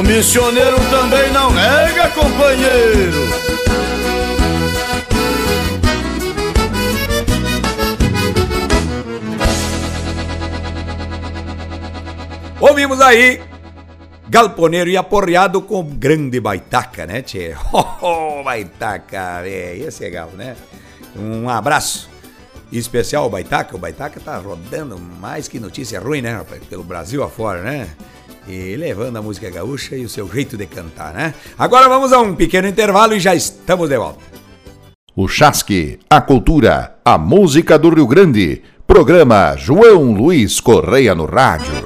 missioneiro 0.10 0.78
também 0.90 1.32
não 1.32 1.52
nega, 1.52 2.10
companheiro. 2.10 3.30
Ouvimos 12.60 13.00
aí 13.00 13.42
Galponeiro 14.28 14.90
e 14.90 14.98
aporreado 14.98 15.62
com 15.62 15.84
grande 15.84 16.40
baitaca, 16.40 17.06
né, 17.06 17.22
tchê? 17.22 17.56
Oh, 17.72 18.40
oh, 18.40 18.44
baitaca, 18.44 19.48
é, 19.48 19.78
esse 19.78 20.04
é 20.04 20.10
galo, 20.10 20.32
né? 20.36 20.56
Um 21.16 21.48
abraço 21.48 22.10
especial 22.72 23.24
ao 23.24 23.30
Baitaca. 23.30 23.76
O 23.76 23.80
Baitaca 23.80 24.20
tá 24.20 24.38
rodando 24.38 24.98
mais 25.00 25.48
que 25.48 25.60
notícia 25.60 26.00
ruim, 26.00 26.22
né, 26.22 26.34
rapaz? 26.34 26.64
Pelo 26.64 26.84
Brasil 26.84 27.24
afora, 27.24 27.62
né? 27.62 27.90
E 28.50 28.76
levando 28.76 29.18
a 29.18 29.22
música 29.22 29.48
gaúcha 29.52 29.96
e 29.96 30.04
o 30.04 30.10
seu 30.10 30.28
jeito 30.28 30.58
de 30.58 30.66
cantar, 30.66 31.14
né? 31.14 31.36
Agora 31.56 31.88
vamos 31.88 32.12
a 32.12 32.20
um 32.20 32.34
pequeno 32.34 32.68
intervalo 32.68 33.14
e 33.14 33.20
já 33.20 33.36
estamos 33.36 33.88
de 33.88 33.96
volta. 33.96 34.22
O 35.16 35.28
Chasque, 35.28 36.00
a 36.10 36.20
cultura, 36.20 36.96
a 37.06 37.16
música 37.16 37.78
do 37.78 37.90
Rio 37.90 38.08
Grande. 38.08 38.64
Programa 38.88 39.56
João 39.56 40.14
Luiz 40.14 40.60
Correia 40.60 41.14
no 41.14 41.26
Rádio. 41.26 41.86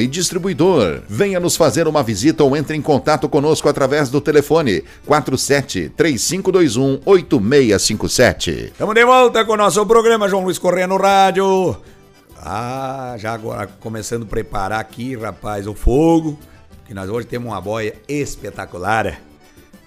e 0.00 0.06
Distribuidor. 0.06 1.02
Venha 1.08 1.38
nos 1.38 1.56
fazer 1.56 1.86
uma 1.86 2.02
visita 2.02 2.42
ou 2.42 2.56
entre 2.56 2.76
em 2.76 2.82
contato 2.82 3.28
conosco 3.28 3.68
através 3.68 4.08
do 4.08 4.20
telefone 4.20 4.82
47 5.06 5.90
3521 5.96 7.00
8657. 7.04 8.50
Estamos 8.72 8.94
de 8.94 9.04
volta 9.04 9.44
com 9.44 9.52
o 9.52 9.56
nosso 9.56 9.84
programa 9.84 10.28
João 10.28 10.44
Luiz 10.44 10.58
Correia 10.58 10.86
no 10.86 10.96
rádio. 10.96 11.76
Ah, 12.40 13.16
já 13.18 13.32
agora 13.34 13.66
começando 13.80 14.22
a 14.22 14.26
preparar 14.26 14.80
aqui, 14.80 15.16
rapaz, 15.16 15.66
o 15.66 15.74
fogo. 15.74 16.38
Que 16.86 16.94
nós 16.94 17.10
hoje 17.10 17.26
temos 17.26 17.48
uma 17.48 17.60
boia 17.60 17.94
espetacular. 18.08 19.20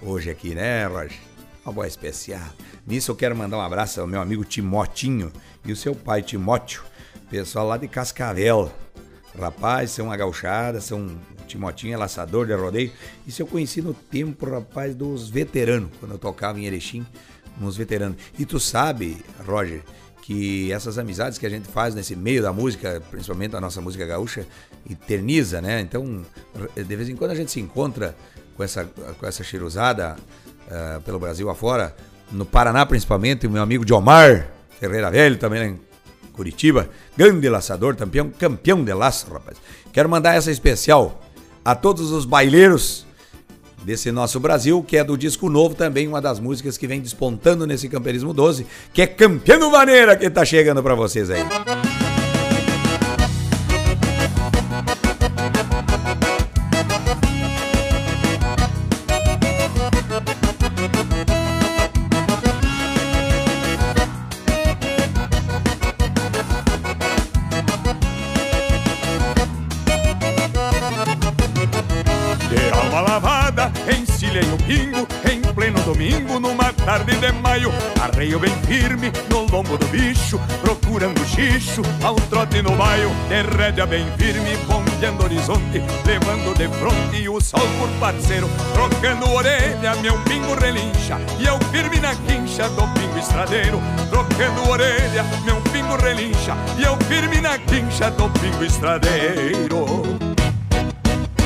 Hoje 0.00 0.30
aqui, 0.30 0.54
né, 0.54 0.86
Roger? 0.86 1.18
Uma 1.64 1.72
boia 1.72 1.88
especial. 1.88 2.40
Nisso 2.86 3.10
eu 3.10 3.16
quero 3.16 3.34
mandar 3.34 3.58
um 3.58 3.60
abraço 3.60 4.00
ao 4.00 4.06
meu 4.06 4.20
amigo 4.20 4.44
Timotinho 4.44 5.32
e 5.64 5.72
o 5.72 5.76
seu 5.76 5.94
pai 5.94 6.22
Timóteo. 6.22 6.82
Pessoal 7.30 7.66
lá 7.66 7.76
de 7.76 7.88
Cascavel. 7.88 8.70
Rapaz, 9.38 9.90
são 9.90 10.06
uma 10.06 10.16
gauchada, 10.16 10.80
são 10.80 11.10
Timotinho 11.46 11.98
laçador 11.98 12.46
de 12.46 12.54
rodeio. 12.54 12.92
Isso 13.26 13.42
eu 13.42 13.46
conheci 13.46 13.80
no 13.80 13.94
tempo, 13.94 14.48
rapaz, 14.48 14.94
dos 14.94 15.28
veteranos, 15.28 15.90
quando 15.98 16.12
eu 16.12 16.18
tocava 16.18 16.58
em 16.58 16.64
Erechim, 16.66 17.06
uns 17.60 17.76
veteranos. 17.76 18.16
E 18.38 18.44
tu 18.44 18.60
sabe, 18.60 19.16
Roger, 19.46 19.82
que 20.22 20.72
essas 20.72 20.98
amizades 20.98 21.38
que 21.38 21.46
a 21.46 21.50
gente 21.50 21.68
faz 21.68 21.94
nesse 21.94 22.14
meio 22.14 22.42
da 22.42 22.52
música, 22.52 23.02
principalmente 23.10 23.56
a 23.56 23.60
nossa 23.60 23.80
música 23.80 24.06
gaúcha, 24.06 24.46
eterniza, 24.88 25.60
né? 25.60 25.80
Então, 25.80 26.24
de 26.74 26.96
vez 26.96 27.08
em 27.08 27.16
quando 27.16 27.32
a 27.32 27.34
gente 27.34 27.50
se 27.50 27.60
encontra 27.60 28.14
com 28.56 28.62
essa, 28.62 28.84
com 29.18 29.26
essa 29.26 29.42
cheirosada 29.42 30.16
uh, 30.68 31.00
pelo 31.02 31.18
Brasil 31.18 31.50
afora, 31.50 31.94
no 32.30 32.46
Paraná 32.46 32.86
principalmente, 32.86 33.46
o 33.46 33.50
meu 33.50 33.62
amigo 33.62 33.84
Diomar 33.84 34.48
Ferreira 34.78 35.10
Velho 35.10 35.36
também? 35.38 35.78
Curitiba, 36.32 36.88
grande 37.16 37.48
laçador, 37.48 37.94
campeão, 37.94 38.30
campeão 38.30 38.82
de 38.82 38.92
laço, 38.94 39.32
rapaz. 39.32 39.58
Quero 39.92 40.08
mandar 40.08 40.34
essa 40.34 40.50
especial 40.50 41.20
a 41.64 41.74
todos 41.74 42.10
os 42.10 42.24
baileiros 42.24 43.06
desse 43.84 44.10
nosso 44.10 44.40
Brasil, 44.40 44.82
que 44.82 44.96
é 44.96 45.04
do 45.04 45.16
disco 45.16 45.48
novo 45.48 45.74
também, 45.74 46.08
uma 46.08 46.20
das 46.20 46.38
músicas 46.40 46.78
que 46.78 46.86
vem 46.86 47.00
despontando 47.00 47.66
nesse 47.66 47.88
Campeonismo 47.88 48.32
12, 48.32 48.66
que 48.92 49.02
é 49.02 49.06
Campeão 49.06 49.70
Maneira, 49.70 50.16
que 50.16 50.30
tá 50.30 50.44
chegando 50.44 50.82
para 50.82 50.94
vocês 50.94 51.30
aí. 51.30 51.42
Arreio 78.22 78.38
bem 78.38 78.54
firme 78.68 79.10
no 79.28 79.40
lombo 79.50 79.76
do 79.76 79.86
bicho 79.86 80.38
Procurando 80.60 81.20
xixo. 81.26 81.82
Ao 82.04 82.14
trote 82.14 82.62
no 82.62 82.70
baio 82.76 83.10
De 83.28 83.42
rédea 83.56 83.84
bem 83.84 84.06
firme, 84.16 84.56
bombeando 84.68 85.24
horizonte 85.24 85.82
Levando 86.06 86.56
de 86.56 86.68
fronte 86.68 87.28
o 87.28 87.40
sol 87.40 87.66
por 87.80 87.88
parceiro. 87.98 88.48
Trocando 88.74 89.28
orelha, 89.28 89.96
meu 89.96 90.16
pingo 90.20 90.54
relincha 90.54 91.18
E 91.40 91.46
eu 91.46 91.58
firme 91.72 91.98
na 91.98 92.14
quincha 92.14 92.68
do 92.68 92.86
pingo 92.94 93.18
estradeiro. 93.18 93.82
Trocando 94.08 94.70
orelha, 94.70 95.24
meu 95.44 95.60
pingo 95.72 95.96
relincha 95.96 96.56
E 96.78 96.84
eu 96.84 96.96
firme 97.08 97.40
na 97.40 97.58
quincha 97.58 98.08
do 98.12 98.30
pingo 98.38 98.62
estradeiro 98.62 100.31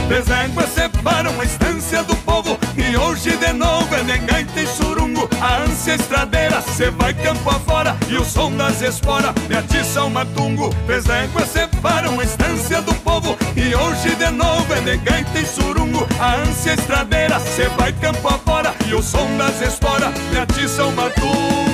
Três 0.08 0.30
éguas 0.30 0.68
separam 0.70 1.32
a 1.40 1.44
estância 1.44 2.02
do 2.04 2.14
povo 2.18 2.56
E 2.76 2.96
hoje 2.96 3.36
de 3.36 3.52
novo 3.52 3.92
é 3.92 4.04
negaita 4.04 4.60
e 4.60 4.66
surungo. 4.66 5.28
A 5.40 5.62
ânsia 5.62 5.96
estradeira, 5.96 6.60
cê 6.60 6.90
vai 6.90 7.12
campo 7.12 7.50
afora 7.50 7.96
E 8.08 8.16
o 8.16 8.24
som 8.24 8.52
das 8.52 8.80
esporas 8.82 9.34
me 9.48 9.56
atiça 9.56 10.04
o 10.04 10.10
matungo. 10.10 10.70
Três 10.86 11.08
éguas 11.08 11.48
separam 11.48 12.20
a 12.20 12.22
estância 12.22 12.80
do 12.82 12.94
povo 12.96 13.36
E 13.56 13.74
hoje 13.74 14.14
de 14.14 14.30
novo 14.30 14.72
é 14.72 14.80
negaita 14.80 15.40
e 15.40 15.46
surungo. 15.46 16.06
A 16.20 16.36
ânsia 16.36 16.74
estradeira, 16.74 17.40
cê 17.40 17.68
vai 17.76 17.92
campo 17.92 18.28
afora 18.28 18.72
E 18.86 18.94
o 18.94 19.02
som 19.02 19.36
das 19.36 19.60
esporas 19.60 20.12
me 20.30 20.38
atiça 20.38 20.84
o 20.84 20.92
matungo 20.92 21.65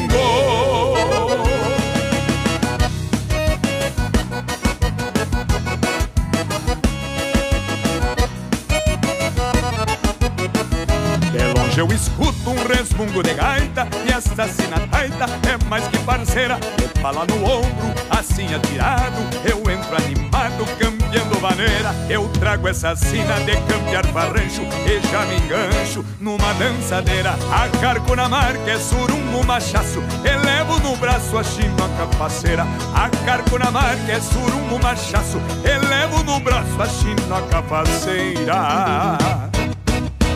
eu 11.80 11.88
escuto 11.88 12.50
um 12.50 12.66
resmungo 12.66 13.22
de 13.22 13.34
gaita 13.34 13.86
e 14.06 14.12
essa 14.12 14.46
sinataita 14.48 15.26
é 15.48 15.56
mais 15.68 15.86
que 15.88 15.98
parceira. 15.98 16.58
E 16.78 17.00
fala 17.00 17.26
no 17.26 17.36
ombro, 17.44 17.92
assim 18.10 18.54
atirado, 18.54 19.20
eu 19.44 19.58
entro 19.70 19.96
animado, 19.96 20.64
cambiando 20.78 21.40
maneira. 21.40 21.94
Eu 22.08 22.28
trago 22.40 22.68
essa 22.68 22.94
sina 22.94 23.34
de 23.40 23.56
cambiar 23.72 24.06
barrancho 24.08 24.62
e 24.86 25.00
já 25.10 25.24
me 25.24 25.36
engancho 25.36 26.04
numa 26.20 26.52
dançadeira. 26.54 27.34
Acarco 27.50 28.14
na 28.14 28.28
marca, 28.28 28.70
é 28.70 28.78
surungo 28.78 29.44
machaço, 29.46 30.02
elevo 30.24 30.78
no 30.80 30.96
braço 30.96 31.38
a 31.38 31.42
chino 31.42 31.76
a 31.82 31.88
capaceira. 31.98 32.66
Acarco 32.94 33.58
na 33.58 33.70
marca, 33.70 34.12
é 34.12 34.20
surungo 34.20 34.78
machaço, 34.82 35.40
elevo 35.64 36.22
no 36.22 36.38
braço 36.40 36.80
a 36.80 36.86
chino 36.86 37.34
a 37.34 37.42
capaceira. 37.42 39.41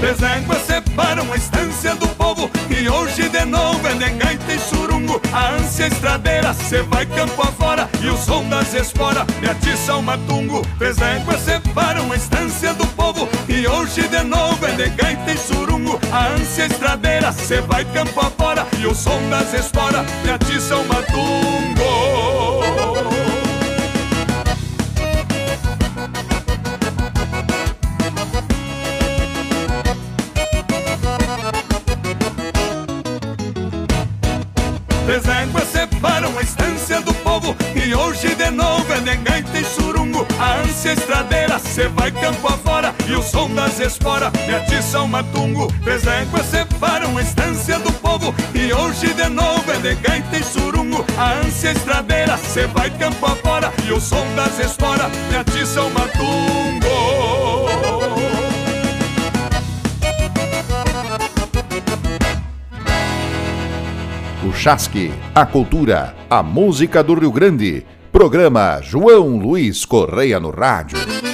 Éguas 0.03 0.63
separam 0.67 1.33
a 1.33 1.37
estância 1.37 1.95
do 1.95 2.07
povo 2.09 2.51
E 2.71 2.87
hoje 2.89 3.29
de 3.31 3.45
novo 3.47 3.81
é 3.89 3.95
de 3.95 4.55
e 4.55 4.59
surungo. 4.59 5.21
A 5.33 5.53
ânsia 5.55 5.87
estradeira, 5.87 6.53
cê 6.53 6.83
vai 6.83 7.07
campo 7.07 7.41
afora 7.43 7.89
E 8.03 8.09
o 8.09 8.17
som 8.17 8.47
das 8.49 8.75
esporas 8.75 9.25
me 9.41 9.49
atiça 9.49 9.97
o 9.97 10.03
matungo. 10.03 10.63
Éguas 10.81 11.41
separam 11.41 12.13
a 12.13 12.17
estância 12.17 12.75
do 12.75 12.87
povo 12.89 13.29
E 13.49 13.67
hoje 13.67 14.07
de 14.07 14.23
novo 14.23 14.67
é 14.67 14.73
de 14.73 15.33
e 15.33 15.39
surungo. 15.39 15.99
A 16.13 16.29
ânsia 16.29 16.67
estradeira, 16.67 17.33
cê 17.33 17.63
vai 17.63 17.85
campo 17.87 18.21
afora 18.21 18.67
E 18.79 18.87
o 18.87 18.95
som 18.95 19.21
das 19.31 19.53
esporas 19.55 20.05
me 20.23 20.31
atiça 20.31 20.77
o 20.77 20.85
matungo 20.85 21.17
Três 35.07 35.25
éguas 35.29 35.69
separam 35.69 36.37
a 36.37 36.43
estância 36.43 37.01
do 37.01 37.15
povo. 37.15 37.57
E 37.77 37.95
hoje 37.95 38.35
de 38.35 38.51
novo 38.51 38.93
é 38.93 38.99
de 38.99 39.15
gaita 39.19 39.57
e 39.57 39.65
surungo. 39.65 40.27
A 40.37 40.57
ânsia 40.57 40.95
estradeira, 40.95 41.61
cê 41.61 41.87
vai 41.87 42.11
campo 42.11 42.49
afora. 42.49 42.93
E 43.07 43.15
o 43.15 43.23
som 43.23 43.49
das 43.55 43.79
esporas 43.79 44.33
me 44.33 44.55
atiça 44.57 45.01
o 45.01 45.07
matungo. 45.07 45.73
Três 45.85 46.05
éguas 46.05 46.47
separam 46.47 47.17
a 47.17 47.23
estância 47.23 47.79
do 47.79 47.93
povo. 47.93 48.35
E 48.53 48.73
hoje 48.73 49.15
de 49.15 49.29
novo 49.29 49.71
é 49.71 49.77
de 49.77 49.95
gaita 49.95 50.39
e 50.39 50.43
surungo. 50.43 51.05
A 51.17 51.35
ânsia 51.35 51.71
estradeira, 51.71 52.37
cê 52.37 52.67
vai 52.67 52.91
campo 52.91 53.27
afora. 53.27 53.73
E 53.87 53.93
o 53.93 54.01
som 54.01 54.27
das 54.35 54.59
esporas 54.59 55.13
me 55.31 55.37
atiça 55.37 55.83
o 55.83 55.91
matungo 55.91 57.66
Chasque, 64.57 65.13
a 65.35 65.45
cultura, 65.45 66.17
a 66.31 66.43
música 66.43 67.05
do 67.05 67.15
Rio 67.15 67.31
Grande. 67.31 67.85
Programa 68.11 68.81
João 68.83 69.37
Luiz 69.37 69.85
Correia 69.85 70.41
no 70.41 70.51
Rádio. 70.51 71.26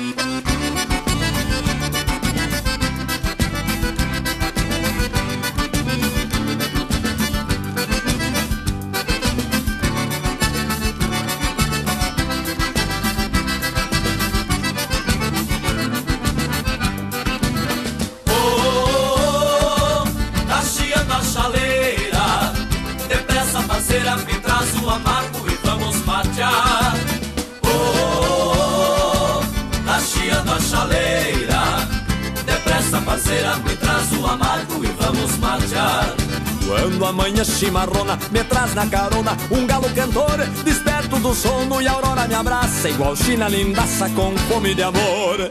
Quando 37.02 37.20
a 37.20 37.24
manhã 37.24 37.42
chimarrona 37.42 38.16
me 38.30 38.44
traz 38.44 38.74
na 38.74 38.86
carona 38.86 39.36
um 39.50 39.66
galo 39.66 39.90
cantor, 39.92 40.38
desperto 40.62 41.18
do 41.18 41.34
sono 41.34 41.82
e 41.82 41.88
a 41.88 41.90
aurora 41.90 42.28
me 42.28 42.34
abraça, 42.34 42.88
igual 42.88 43.16
China 43.16 43.48
lindaça 43.48 44.08
com 44.10 44.38
fome 44.46 44.72
de 44.72 44.84
amor. 44.84 45.50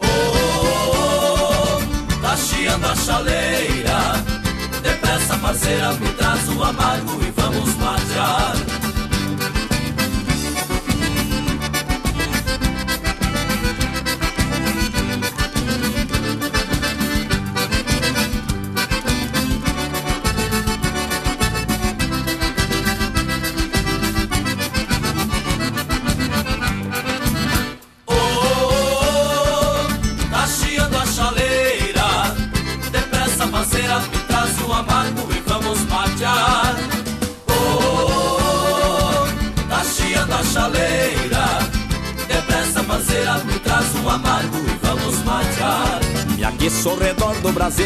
Oh, 0.00 1.80
tá 2.20 2.36
chiando 2.36 2.84
a 2.84 2.96
chaleira. 2.96 4.24
Depressa, 4.82 5.38
parceira, 5.38 5.92
me 5.92 6.08
traz 6.14 6.48
o 6.48 6.64
amargo 6.64 7.12
e 7.22 7.30
vamos 7.30 7.76
matear. 7.76 8.95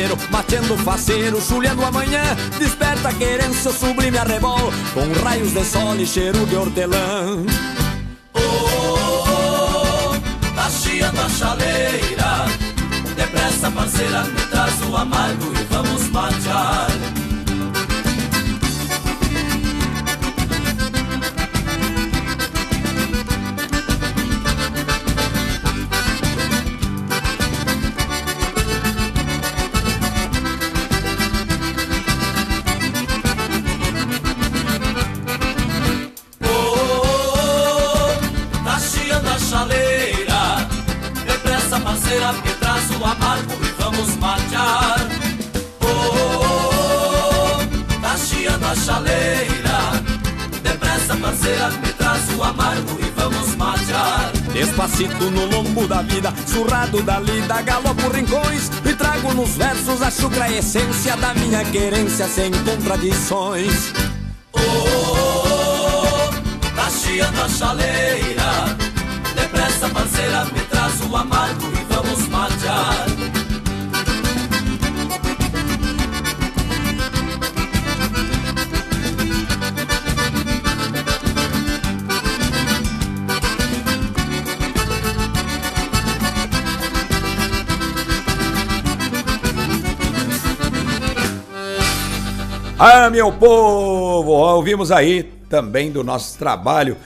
Do 0.08 0.16
braseiro, 0.16 0.16
mateando 0.30 0.76
faceiro, 0.78 1.40
chulhando 1.40 1.84
a 1.84 1.90
manhã, 1.90 2.22
desperta 2.58 3.08
a 3.08 3.12
querência, 3.12 3.72
sublime 3.72 4.16
arrebol, 4.16 4.72
com 4.94 5.12
raios 5.22 5.52
de 5.52 5.64
sol 5.64 5.96
e 5.96 6.06
cheiro 6.06 6.46
de 6.46 6.56
hortelã. 6.56 7.44
Oh, 8.34 10.14
tá 10.54 10.70
chiando 10.70 11.20
a 11.20 11.28
chaleira. 11.28 12.46
Depressa, 13.16 13.70
parceira, 13.70 14.24
me 14.24 14.40
traz 14.50 14.80
o 14.88 14.96
amargo 14.96 15.49
Despacito 55.00 55.30
no 55.30 55.46
lombo 55.46 55.86
da 55.86 56.02
vida, 56.02 56.30
surrado 56.46 57.02
da 57.02 57.18
lida, 57.18 57.62
galopo 57.62 58.08
rincões 58.10 58.70
e 58.84 58.94
trago 58.94 59.32
nos 59.32 59.56
versos 59.56 60.02
a 60.02 60.10
chucra 60.10 60.52
essência 60.52 61.16
da 61.16 61.32
minha 61.32 61.64
querência 61.64 62.28
sem 62.28 62.50
contradições. 62.50 63.94
Oh, 64.52 66.28
tá 66.76 66.90
chiando 66.90 67.40
a 67.40 67.48
chaleira. 67.48 68.00
Depressa, 68.20 68.79
Ah, 92.82 93.10
meu 93.10 93.30
povo, 93.30 94.30
ouvimos 94.30 94.90
aí 94.90 95.24
também 95.50 95.92
do 95.92 96.02
nosso 96.02 96.38
trabalho 96.38 96.96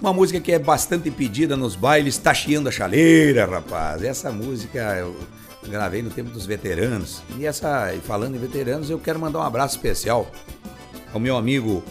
Uma 0.00 0.12
música 0.12 0.40
que 0.40 0.50
é 0.50 0.58
bastante 0.58 1.08
pedida 1.08 1.56
nos 1.56 1.76
bailes, 1.76 2.20
chiando 2.34 2.68
a 2.68 2.72
chaleira, 2.72 3.46
rapaz. 3.46 4.02
Essa 4.02 4.32
música 4.32 4.80
eu 4.98 5.14
gravei 5.68 6.02
no 6.02 6.10
tempo 6.10 6.30
dos 6.30 6.46
veteranos. 6.46 7.22
E 7.38 7.46
essa, 7.46 7.94
falando 8.02 8.34
em 8.34 8.40
veteranos, 8.40 8.90
eu 8.90 8.98
quero 8.98 9.20
mandar 9.20 9.38
um 9.38 9.42
abraço 9.42 9.76
especial 9.76 10.28
ao 11.12 11.20
meu 11.20 11.36
amigo 11.36 11.84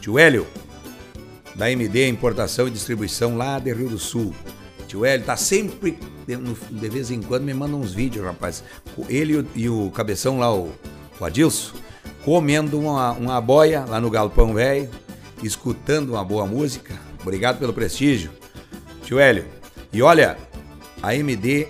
Tio 0.00 0.16
Hélio, 0.16 0.46
da 1.56 1.68
MD 1.68 2.06
Importação 2.06 2.68
e 2.68 2.70
Distribuição 2.70 3.36
lá 3.36 3.58
de 3.58 3.74
Rio 3.74 3.88
do 3.88 3.98
Sul. 3.98 4.32
Tio 4.86 5.04
Hélio 5.04 5.26
tá 5.26 5.36
sempre, 5.36 5.98
de, 6.24 6.88
vez 6.88 7.10
em 7.10 7.22
quando, 7.22 7.42
me 7.42 7.54
manda 7.54 7.74
uns 7.74 7.92
vídeos, 7.92 8.24
rapaz. 8.24 8.62
Ele 9.08 9.44
e 9.56 9.68
o, 9.68 9.90
cabeção 9.90 10.38
lá, 10.38 10.54
o 10.54 10.70
Adilson, 11.20 11.72
comendo 12.24 12.78
uma, 12.78 13.12
uma 13.12 13.40
boia 13.40 13.84
lá 13.86 14.00
no 14.00 14.10
Galpão 14.10 14.54
Velho, 14.54 14.88
escutando 15.42 16.10
uma 16.10 16.24
boa 16.24 16.46
música. 16.46 16.94
Obrigado 17.20 17.58
pelo 17.58 17.72
prestígio. 17.72 18.30
Tio 19.04 19.18
Hélio, 19.18 19.44
e 19.92 20.00
olha, 20.02 20.36
a 21.02 21.14
MD 21.14 21.68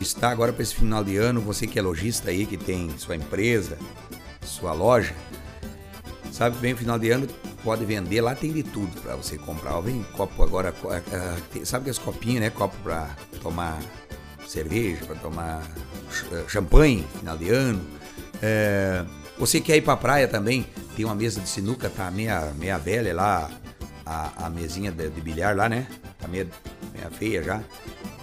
está 0.00 0.30
agora 0.30 0.52
para 0.52 0.62
esse 0.62 0.74
final 0.74 1.02
de 1.02 1.16
ano, 1.16 1.40
você 1.40 1.66
que 1.66 1.78
é 1.78 1.82
lojista 1.82 2.30
aí, 2.30 2.46
que 2.46 2.56
tem 2.56 2.90
sua 2.98 3.16
empresa, 3.16 3.78
sua 4.42 4.72
loja, 4.72 5.14
sabe 6.30 6.72
o 6.72 6.76
final 6.76 6.98
de 6.98 7.10
ano, 7.10 7.26
pode 7.62 7.84
vender, 7.84 8.20
lá 8.20 8.34
tem 8.34 8.52
de 8.52 8.62
tudo 8.62 9.00
para 9.00 9.16
você 9.16 9.38
comprar. 9.38 9.80
Vem 9.80 10.04
copo 10.12 10.42
agora, 10.42 10.74
ah, 10.90 11.36
tem- 11.52 11.64
sabe 11.64 11.84
que 11.84 11.90
as 11.90 11.98
copinhas, 11.98 12.40
né? 12.42 12.50
Copo 12.50 12.76
para 12.82 13.08
tomar 13.40 13.80
cerveja, 14.46 15.06
para 15.06 15.16
tomar 15.16 15.62
eh, 16.32 16.44
champanhe, 16.48 17.06
final 17.18 17.36
de 17.38 17.48
ano. 17.48 17.80
É, 18.42 19.04
você 19.38 19.60
quer 19.60 19.76
ir 19.76 19.82
pra 19.82 19.96
praia 19.96 20.28
também, 20.28 20.66
tem 20.96 21.04
uma 21.04 21.14
mesa 21.14 21.40
de 21.40 21.48
sinuca, 21.48 21.90
tá 21.90 22.10
meia, 22.10 22.52
meia 22.58 22.78
velha 22.78 23.14
lá, 23.14 23.50
a, 24.06 24.46
a 24.46 24.50
mesinha 24.50 24.92
de, 24.92 25.08
de 25.08 25.20
bilhar 25.20 25.56
lá, 25.56 25.68
né? 25.68 25.86
Tá 26.18 26.28
meia, 26.28 26.46
meia 26.94 27.10
feia 27.10 27.42
já. 27.42 27.60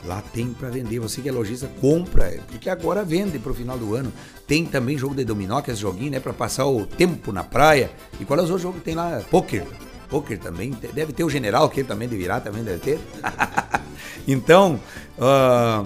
Lá 0.04 0.24
tem 0.34 0.48
pra 0.54 0.70
vender. 0.70 1.00
Você 1.00 1.22
que 1.22 1.30
é 1.30 1.32
lojista, 1.32 1.70
compra, 1.80 2.40
porque 2.48 2.70
agora 2.70 3.04
vende 3.04 3.38
pro 3.38 3.54
final 3.54 3.78
do 3.78 3.94
ano. 3.96 4.12
Tem 4.48 4.66
também 4.66 4.98
jogo 4.98 5.14
de 5.14 5.24
dominó, 5.24 5.62
que 5.62 5.70
é 5.70 5.74
esse 5.74 5.82
joguinho, 5.82 6.12
né? 6.12 6.20
Pra 6.20 6.34
passar 6.34 6.66
o 6.66 6.86
tempo 6.88 7.32
na 7.32 7.44
praia. 7.44 7.92
E 8.20 8.26
qual 8.26 8.40
é 8.40 8.42
o 8.42 8.46
outro 8.46 8.60
jogo 8.60 8.80
que 8.80 8.86
tem 8.86 8.96
lá? 8.96 9.22
Poker. 9.30 9.64
Poker 10.10 10.40
também. 10.40 10.72
Deve 10.94 11.14
ter 11.14 11.24
o 11.24 11.30
general, 11.30 11.70
que 11.70 11.82
ele 11.82 11.88
também 11.88 12.08
de 12.08 12.18
virar, 12.18 12.42
também 12.42 12.64
deve 12.64 12.80
ter. 12.80 13.00
então, 14.28 14.80
ah, 15.20 15.84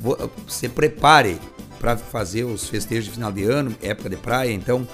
vo- 0.00 0.30
se 0.48 0.68
prepare 0.68 1.38
para 1.80 1.96
fazer 1.96 2.44
os 2.44 2.68
festejos 2.68 3.06
de 3.06 3.10
final 3.10 3.32
de 3.32 3.42
ano, 3.44 3.74
época 3.82 4.10
de 4.10 4.16
praia. 4.16 4.52
Então, 4.52 4.86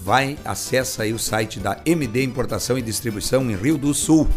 vai, 0.00 0.38
acessa 0.44 1.02
aí 1.02 1.12
o 1.12 1.18
site 1.18 1.58
da 1.58 1.80
MD 1.84 2.22
Importação 2.22 2.78
e 2.78 2.82
Distribuição 2.82 3.50
em 3.50 3.56
Rio 3.56 3.78
do 3.78 3.92
Sul. 3.92 4.28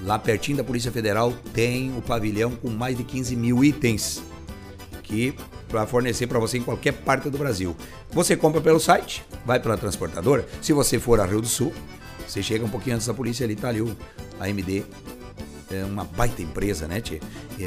Lá 0.00 0.18
pertinho 0.18 0.56
da 0.56 0.64
Polícia 0.64 0.92
Federal 0.92 1.34
tem 1.52 1.94
o 1.98 2.00
pavilhão 2.00 2.52
com 2.52 2.70
mais 2.70 2.96
de 2.96 3.02
15 3.02 3.34
mil 3.34 3.64
itens 3.64 4.22
que 5.02 5.34
para 5.68 5.86
fornecer 5.86 6.26
para 6.26 6.38
você 6.38 6.58
em 6.58 6.62
qualquer 6.62 6.92
parte 6.92 7.28
do 7.28 7.36
Brasil. 7.36 7.76
Você 8.10 8.36
compra 8.36 8.60
pelo 8.60 8.78
site, 8.78 9.24
vai 9.44 9.58
pela 9.58 9.76
transportadora. 9.76 10.46
Se 10.62 10.72
você 10.72 10.98
for 10.98 11.20
a 11.20 11.26
Rio 11.26 11.40
do 11.40 11.48
Sul, 11.48 11.74
você 12.26 12.42
chega 12.42 12.64
um 12.64 12.68
pouquinho 12.68 12.96
antes 12.96 13.06
da 13.06 13.14
polícia 13.14 13.44
ali, 13.44 13.56
tá 13.56 13.68
ali 13.68 13.82
o 13.82 13.96
a 14.38 14.48
MD. 14.48 14.84
É 15.70 15.84
uma 15.84 16.04
baita 16.04 16.40
empresa, 16.40 16.88
né, 16.88 17.00
Tchê? 17.00 17.20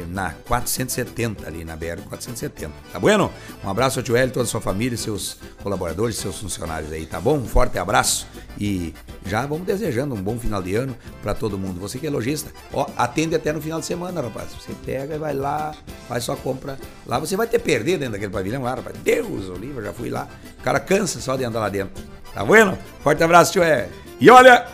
Na 0.08 0.30
470 0.46 1.46
ali, 1.46 1.64
na 1.64 1.76
BR 1.76 2.00
470. 2.08 2.72
Tá 2.92 2.98
bueno? 2.98 3.30
Um 3.64 3.70
abraço 3.70 4.00
ao 4.00 4.02
tio 4.02 4.16
Hélio, 4.16 4.32
toda 4.32 4.44
a 4.44 4.48
sua 4.48 4.60
família, 4.60 4.98
seus 4.98 5.38
colaboradores, 5.62 6.16
seus 6.16 6.38
funcionários 6.38 6.90
aí, 6.92 7.06
tá 7.06 7.20
bom? 7.20 7.36
Um 7.36 7.46
forte 7.46 7.78
abraço 7.78 8.26
e 8.58 8.92
já 9.24 9.46
vamos 9.46 9.66
desejando 9.66 10.14
um 10.14 10.22
bom 10.22 10.38
final 10.38 10.60
de 10.62 10.74
ano 10.74 10.96
para 11.22 11.34
todo 11.34 11.56
mundo. 11.56 11.80
Você 11.80 11.98
que 11.98 12.06
é 12.06 12.10
lojista, 12.10 12.50
ó, 12.72 12.86
atende 12.96 13.34
até 13.34 13.52
no 13.52 13.60
final 13.60 13.78
de 13.78 13.86
semana, 13.86 14.20
rapaz. 14.20 14.48
Você 14.52 14.72
pega 14.84 15.14
e 15.14 15.18
vai 15.18 15.34
lá, 15.34 15.72
faz 16.08 16.24
sua 16.24 16.36
compra. 16.36 16.78
Lá 17.06 17.18
você 17.18 17.36
vai 17.36 17.46
ter 17.46 17.60
perder 17.60 17.98
dentro 17.98 18.14
daquele 18.14 18.32
pavilhão 18.32 18.62
lá, 18.62 18.74
rapaz. 18.74 18.96
Deus, 18.98 19.48
Oliva, 19.48 19.80
já 19.80 19.92
fui 19.92 20.10
lá. 20.10 20.28
O 20.58 20.62
cara 20.62 20.80
cansa 20.80 21.20
só 21.20 21.36
de 21.36 21.44
andar 21.44 21.60
lá 21.60 21.68
dentro. 21.68 22.02
Tá 22.34 22.44
bueno? 22.44 22.76
Forte 23.02 23.22
abraço, 23.22 23.52
tio 23.52 23.62
Hélio. 23.62 23.90
E 24.20 24.28
olha, 24.30 24.66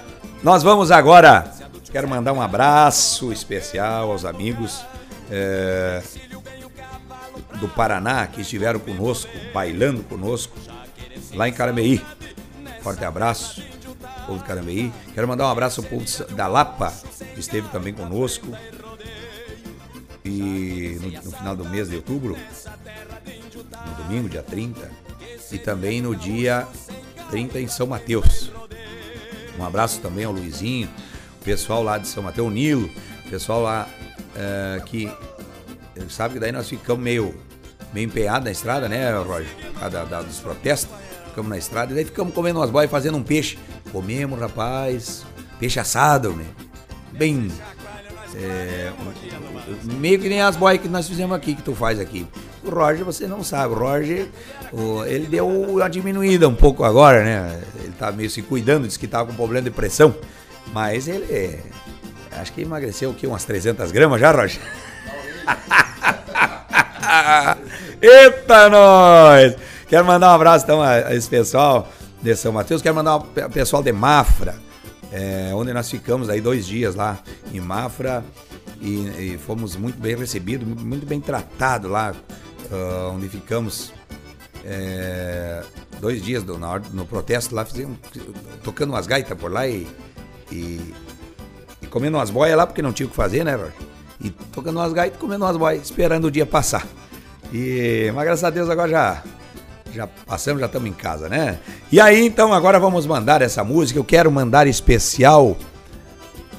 nós 0.42 0.62
vamos 0.62 0.90
agora. 0.90 1.67
Quero 1.90 2.06
mandar 2.06 2.32
um 2.34 2.40
abraço 2.40 3.32
especial 3.32 4.10
aos 4.10 4.24
amigos 4.26 4.84
eh, 5.30 6.02
do 7.58 7.68
Paraná 7.68 8.26
que 8.26 8.42
estiveram 8.42 8.78
conosco, 8.78 9.30
bailando 9.54 10.02
conosco, 10.04 10.54
lá 11.32 11.48
em 11.48 11.52
Carameí. 11.52 12.04
Forte 12.82 13.04
abraço, 13.04 13.62
povo 14.26 14.38
de 14.38 14.44
Carameí. 14.44 14.92
Quero 15.14 15.26
mandar 15.26 15.46
um 15.46 15.50
abraço 15.50 15.80
ao 15.80 15.86
povo 15.86 16.04
da 16.34 16.46
Lapa, 16.46 16.92
que 17.34 17.40
esteve 17.40 17.68
também 17.68 17.94
conosco. 17.94 18.46
E 20.24 20.98
no, 21.00 21.10
no 21.22 21.32
final 21.32 21.56
do 21.56 21.64
mês 21.64 21.88
de 21.88 21.96
outubro, 21.96 22.36
no 23.86 23.94
domingo, 24.04 24.28
dia 24.28 24.42
30, 24.42 24.90
e 25.50 25.58
também 25.58 26.02
no 26.02 26.14
dia 26.14 26.68
30 27.30 27.60
em 27.60 27.66
São 27.66 27.86
Mateus. 27.86 28.52
Um 29.58 29.64
abraço 29.64 30.00
também 30.00 30.24
ao 30.24 30.32
Luizinho, 30.32 30.88
pessoal 31.48 31.82
lá 31.82 31.96
de 31.96 32.06
São 32.06 32.22
Mateus, 32.22 32.46
o 32.46 32.50
Nilo, 32.50 32.90
pessoal 33.30 33.62
lá 33.62 33.88
eh, 34.36 34.82
que 34.84 35.10
sabe 36.10 36.34
que 36.34 36.40
daí 36.40 36.52
nós 36.52 36.68
ficamos 36.68 37.02
meio, 37.02 37.34
meio 37.94 38.04
empenhados 38.06 38.44
na 38.44 38.50
estrada, 38.50 38.86
né, 38.86 39.10
Roger? 39.16 39.48
Da- 39.90 40.04
da- 40.04 40.20
dos 40.22 40.38
protestos. 40.40 40.90
Ficamos 41.28 41.48
na 41.48 41.56
estrada 41.56 41.90
e 41.92 41.94
daí 41.94 42.04
ficamos 42.04 42.34
comendo 42.34 42.58
umas 42.58 42.68
boias 42.68 42.90
fazendo 42.90 43.16
um 43.16 43.22
peixe. 43.22 43.58
Comemos, 43.90 44.38
rapaz, 44.38 45.24
peixe 45.58 45.80
assado, 45.80 46.32
né? 46.34 46.44
Bem. 47.12 47.50
é, 48.36 48.92
meio 49.84 50.18
que 50.20 50.28
nem 50.28 50.42
as 50.42 50.54
boias 50.54 50.82
que 50.82 50.86
nós 50.88 51.08
fizemos 51.08 51.34
aqui, 51.34 51.54
que 51.54 51.62
tu 51.62 51.74
faz 51.74 51.98
aqui. 51.98 52.26
O 52.62 52.68
Roger, 52.70 53.02
você 53.04 53.26
não 53.26 53.42
sabe, 53.42 53.72
o 53.72 53.78
Roger, 53.78 54.28
o- 54.70 55.02
ele 55.06 55.26
deu 55.26 55.48
uma 55.48 55.88
diminuída 55.88 56.46
um 56.46 56.54
pouco 56.54 56.84
agora, 56.84 57.24
né? 57.24 57.58
Ele 57.82 57.94
tá 57.98 58.12
meio 58.12 58.28
se 58.28 58.42
cuidando, 58.42 58.86
disse 58.86 58.98
que 58.98 59.08
tava 59.08 59.30
com 59.30 59.34
problema 59.34 59.64
de 59.64 59.70
pressão. 59.70 60.14
Mas 60.72 61.08
ele, 61.08 61.60
acho 62.32 62.52
que 62.52 62.62
emagreceu 62.62 63.10
o 63.10 63.14
quê? 63.14 63.26
Umas 63.26 63.44
300 63.44 63.90
gramas 63.92 64.20
já, 64.20 64.30
Roger? 64.32 64.60
Eita, 68.00 68.68
nós! 68.68 69.56
Quero 69.88 70.04
mandar 70.04 70.30
um 70.30 70.34
abraço 70.34 70.64
então 70.64 70.82
a, 70.82 71.14
esse 71.14 71.28
pessoal 71.28 71.88
de 72.22 72.34
São 72.36 72.52
Mateus. 72.52 72.82
Quero 72.82 72.94
mandar 72.94 73.16
um 73.16 73.20
pe- 73.22 73.48
pessoal 73.48 73.82
de 73.82 73.92
Mafra, 73.92 74.54
é, 75.10 75.50
onde 75.54 75.72
nós 75.72 75.90
ficamos 75.90 76.28
aí 76.28 76.40
dois 76.40 76.66
dias 76.66 76.94
lá 76.94 77.18
em 77.52 77.60
Mafra 77.60 78.22
e, 78.80 79.34
e 79.34 79.38
fomos 79.38 79.76
muito 79.76 79.98
bem 79.98 80.16
recebidos, 80.16 80.68
muito- 80.68 81.06
bem 81.06 81.20
tratados 81.20 81.90
lá, 81.90 82.14
ah, 82.70 83.10
onde 83.14 83.28
ficamos 83.28 83.92
é, 84.64 85.62
dois 86.00 86.22
dias 86.22 86.42
do- 86.42 86.62
hora- 86.64 86.82
no 86.92 87.06
protesto 87.06 87.54
lá, 87.54 87.64
fizemos, 87.64 87.96
tocando 88.62 88.90
umas 88.90 89.06
gaitas 89.06 89.36
por 89.38 89.50
lá 89.50 89.66
e, 89.66 89.86
e, 90.50 90.94
e 91.82 91.86
comendo 91.86 92.16
umas 92.16 92.30
boias 92.30 92.56
lá, 92.56 92.66
porque 92.66 92.82
não 92.82 92.92
tinha 92.92 93.06
o 93.06 93.10
que 93.10 93.16
fazer, 93.16 93.44
né, 93.44 93.54
Roger? 93.54 93.72
E 94.20 94.30
tocando 94.30 94.78
umas 94.78 94.92
gaitas 94.92 95.18
comendo 95.18 95.44
umas 95.44 95.56
boias, 95.56 95.82
esperando 95.82 96.26
o 96.26 96.30
dia 96.30 96.44
passar. 96.44 96.86
E, 97.52 98.10
mas 98.14 98.24
graças 98.24 98.44
a 98.44 98.50
Deus 98.50 98.68
agora 98.68 98.90
já, 98.90 99.22
já 99.92 100.06
passamos, 100.06 100.60
já 100.60 100.66
estamos 100.66 100.88
em 100.88 100.92
casa, 100.92 101.28
né? 101.28 101.58
E 101.90 102.00
aí, 102.00 102.26
então, 102.26 102.52
agora 102.52 102.78
vamos 102.80 103.06
mandar 103.06 103.42
essa 103.42 103.62
música. 103.62 103.98
Eu 103.98 104.04
quero 104.04 104.30
mandar 104.30 104.66
especial 104.66 105.56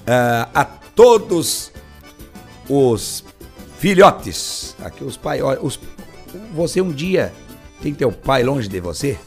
ah, 0.08 0.50
a 0.54 0.66
todos 0.66 1.72
os 2.70 3.24
filhotes. 3.78 4.76
Aqui 4.82 5.04
os 5.04 5.18
pais, 5.18 5.42
os, 5.62 5.80
você 6.54 6.82
um 6.82 6.92
dia 6.92 7.34
tem 7.82 7.94
teu 7.94 8.12
pai 8.12 8.44
longe 8.44 8.68
de 8.68 8.80
você, 8.80 9.18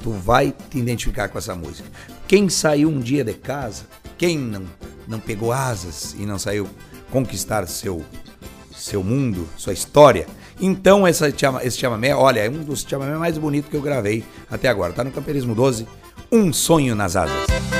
tu 0.00 0.10
vai 0.10 0.52
te 0.70 0.78
identificar 0.78 1.28
com 1.28 1.38
essa 1.38 1.54
música. 1.54 1.88
Quem 2.26 2.48
saiu 2.48 2.88
um 2.88 3.00
dia 3.00 3.22
de 3.22 3.34
casa, 3.34 3.84
quem 4.16 4.38
não, 4.38 4.64
não 5.06 5.20
pegou 5.20 5.52
asas 5.52 6.14
e 6.18 6.24
não 6.24 6.38
saiu 6.38 6.68
conquistar 7.10 7.66
seu 7.66 8.04
seu 8.74 9.02
mundo, 9.02 9.48
sua 9.56 9.72
história. 9.72 10.26
Então 10.60 11.06
essa 11.06 11.28
esse 11.28 11.78
chamamé, 11.78 12.14
olha, 12.14 12.40
é 12.40 12.48
um 12.48 12.62
dos 12.62 12.82
chamamé 12.82 13.16
mais 13.16 13.38
bonitos 13.38 13.70
que 13.70 13.76
eu 13.76 13.82
gravei 13.82 14.24
até 14.50 14.68
agora. 14.68 14.92
Tá 14.92 15.04
no 15.04 15.10
Camperismo 15.10 15.54
12, 15.54 15.86
Um 16.30 16.52
Sonho 16.52 16.94
nas 16.94 17.16
Asas. 17.16 17.73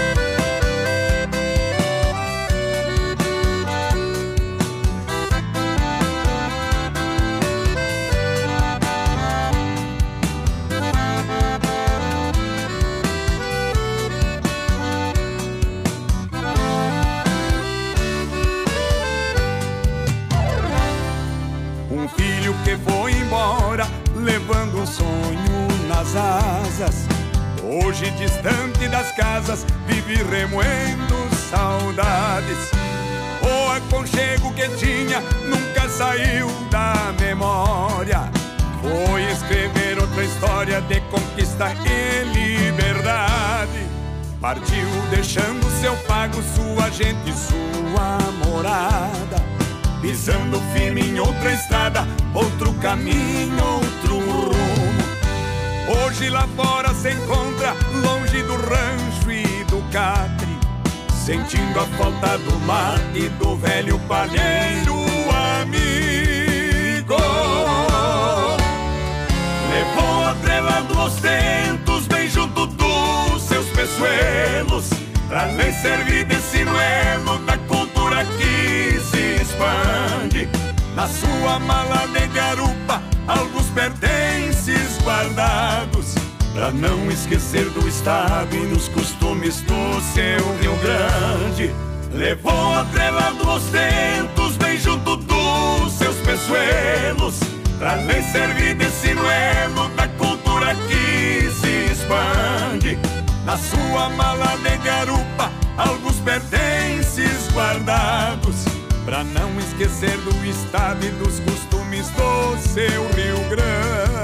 Dos 88.74 88.88
costumes 88.88 89.60
do 89.60 90.00
seu 90.12 90.56
Rio 90.60 90.76
Grande. 90.78 91.72
Levou 92.12 92.74
atrelado 92.74 93.48
os 93.48 93.62
tentos 93.66 94.56
bem 94.56 94.76
junto 94.76 95.16
dos 95.16 95.92
seus 95.92 96.16
peçoelos, 96.16 97.38
pra 97.78 97.96
lhe 97.96 98.20
servir 98.22 98.74
de 98.74 98.90
sinuelo 98.90 99.88
da 99.90 100.08
cultura 100.08 100.74
que 100.88 101.50
se 101.50 101.92
expande. 101.92 102.98
Na 103.44 103.56
sua 103.56 104.08
mala 104.10 104.56
de 104.56 104.76
garupa, 104.78 105.52
alguns 105.76 106.16
pertences 106.16 107.48
guardados, 107.52 108.64
pra 109.04 109.22
não 109.22 109.56
esquecer 109.60 110.16
do 110.18 110.44
estado 110.44 111.04
e 111.04 111.10
dos 111.10 111.38
costumes 111.40 112.08
do 112.10 112.56
seu 112.58 113.08
Rio 113.12 113.38
Grande. 113.50 114.14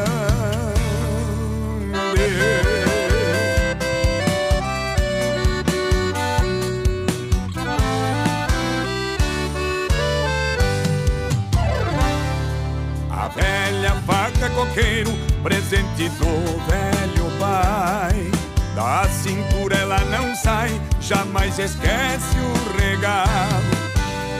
Faca 14.40 14.50
coqueiro, 14.50 15.12
presente 15.42 16.08
do 16.18 16.26
velho 16.66 17.30
pai. 17.38 18.30
Da 18.74 19.06
cintura 19.08 19.76
ela 19.76 20.00
não 20.06 20.34
sai, 20.34 20.80
jamais 21.00 21.58
esquece 21.58 22.36
o 22.38 22.80
regalo. 22.80 23.80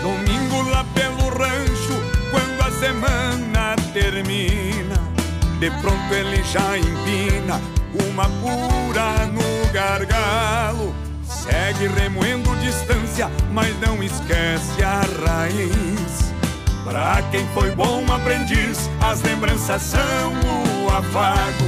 Domingo 0.03 0.71
lá 0.71 0.85
pelo 0.95 1.29
rancho, 1.29 1.93
quando 2.31 2.67
a 2.67 2.71
semana 2.71 3.77
termina, 3.93 4.97
de 5.59 5.71
pronto 5.83 6.15
ele 6.15 6.43
já 6.45 6.79
empina 6.79 7.61
uma 8.09 8.25
pura 8.25 9.27
no 9.27 9.73
gargalo. 9.73 10.95
Segue 11.29 11.89
remoendo 11.89 12.55
distância, 12.57 13.31
mas 13.53 13.79
não 13.81 14.03
esquece 14.03 14.83
a 14.83 15.01
raiz. 15.27 16.30
Pra 16.85 17.23
quem 17.31 17.47
foi 17.49 17.71
bom 17.73 18.05
aprendiz, 18.13 18.91
as 19.01 19.23
lembranças 19.23 19.83
são 19.83 20.33
o 20.81 20.89
afago. 20.89 21.65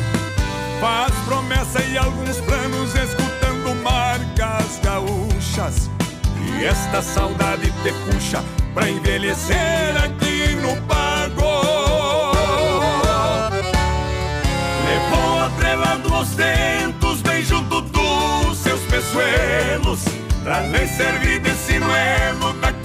Faz 0.81 1.13
promessa 1.27 1.81
e 1.85 1.97
alguns 1.97 2.39
planos, 2.39 2.95
escutando 2.95 3.75
marcas 3.83 4.81
gaúchas. 4.83 5.91
E 6.45 6.65
esta 6.65 7.03
saudade 7.03 7.71
te 7.83 7.93
puxa 8.11 8.43
pra 8.75 8.89
envelhecer 8.89 9.97
aqui 10.03 10.57
no 10.57 10.77
pago. 10.83 11.43
Levou 14.89 15.41
atrelando 15.45 16.15
os 16.17 16.31
dentos 16.31 17.23
bem 17.23 17.45
junto 17.45 17.83
dos 17.83 18.59
seus 18.59 18.81
peçoelos, 18.83 20.05
pra 20.43 20.63
lhe 20.63 20.87
servir 20.89 21.41
de 21.41 21.55
sinuelo 21.55 22.53
da 22.55 22.73
se 22.73 22.82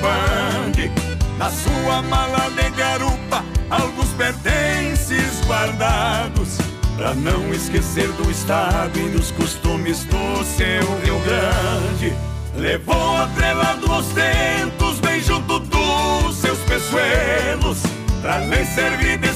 expande. 0.00 0.90
Na 1.38 1.50
sua 1.50 2.02
mala 2.02 2.50
de 2.50 2.70
garupa, 2.70 3.44
alguns 3.70 4.08
pertences 4.10 5.40
guardados, 5.46 6.58
pra 6.96 7.14
não 7.14 7.52
esquecer 7.52 8.08
do 8.12 8.30
estado 8.30 8.98
e 8.98 9.08
dos 9.10 9.30
costumes 9.30 10.04
do 10.04 10.44
seu 10.44 11.00
Rio 11.02 11.18
Grande. 11.20 12.14
Levou 12.56 13.16
atrelado 13.16 13.90
os 13.90 14.06
tentos 14.08 15.00
bem 15.00 15.22
junto 15.22 15.60
dos 15.60 16.36
seus 16.36 16.58
peçoelos, 16.60 17.78
pra 18.20 18.38
lhe 18.40 18.64
servir 18.66 19.18
de 19.18 19.32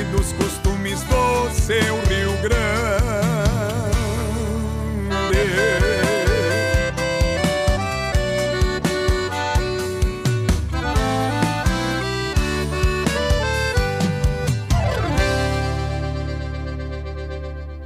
e 0.00 0.04
dos 0.04 0.32
costumes 0.32 1.02
do 1.02 1.50
seu 1.52 2.00
Rio 2.08 2.32
Grande. 2.42 2.60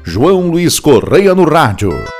João 0.04 0.50
Luiz 0.50 0.78
Correia 0.78 1.34
no 1.34 1.44
rádio. 1.44 2.13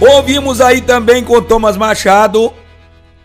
Ouvimos 0.00 0.62
aí 0.62 0.80
também 0.80 1.22
com 1.22 1.42
Thomas 1.42 1.76
Machado, 1.76 2.54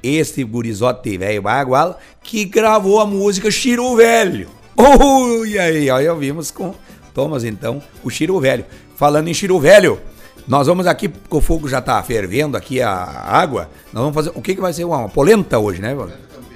este 0.03 0.43
gurizote 0.43 1.17
velho 1.17 1.41
bagual, 1.41 1.97
que 2.21 2.43
gravou 2.43 2.99
a 2.99 3.05
música 3.05 3.49
Chiro 3.49 3.95
Velho. 3.95 4.49
Oh, 4.75 5.45
e 5.45 5.57
aí, 5.57 5.89
aí 5.89 6.09
ouvimos 6.09 6.51
com 6.51 6.75
Thomas 7.13 7.45
então, 7.45 7.81
o 8.03 8.09
Chiro 8.09 8.37
Velho. 8.41 8.65
Falando 8.97 9.29
em 9.29 9.33
Chiro 9.33 9.57
Velho, 9.57 10.01
nós 10.45 10.67
vamos 10.67 10.85
aqui, 10.85 11.09
o 11.29 11.39
fogo 11.39 11.69
já 11.69 11.79
tá 11.79 12.03
fervendo 12.03 12.57
aqui 12.57 12.81
a 12.81 12.91
água, 12.93 13.69
nós 13.93 14.03
vamos 14.03 14.13
fazer, 14.13 14.31
o 14.35 14.41
que 14.41 14.53
que 14.53 14.61
vai 14.61 14.73
ser? 14.73 14.83
Uma 14.83 15.07
polenta 15.07 15.57
hoje, 15.57 15.81
né? 15.81 15.95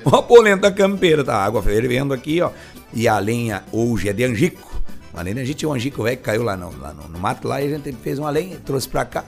Uma 0.04 0.22
polenta 0.22 0.70
campeira, 0.70 1.24
tá? 1.24 1.36
A 1.36 1.46
água 1.46 1.64
fervendo 1.64 2.14
aqui, 2.14 2.42
ó. 2.42 2.52
E 2.94 3.08
a 3.08 3.18
lenha 3.20 3.64
hoje 3.72 4.10
é 4.10 4.14
de 4.14 4.26
angico. 4.26 4.82
A 5.14 5.22
lenha 5.22 5.36
de 5.36 5.42
angico 5.44 5.60
tinha 5.60 5.70
um 5.70 5.74
angico 5.74 6.04
velho 6.04 6.18
que 6.18 6.24
caiu 6.24 6.44
lá 6.44 6.58
no, 6.58 6.78
lá 6.78 6.92
no, 6.92 7.08
no 7.08 7.18
mato 7.18 7.48
lá 7.48 7.62
e 7.62 7.68
a 7.68 7.78
gente 7.78 7.94
fez 7.94 8.20
uma 8.20 8.30
lenha, 8.30 8.58
trouxe 8.66 8.90
pra 8.90 9.06
cá 9.06 9.24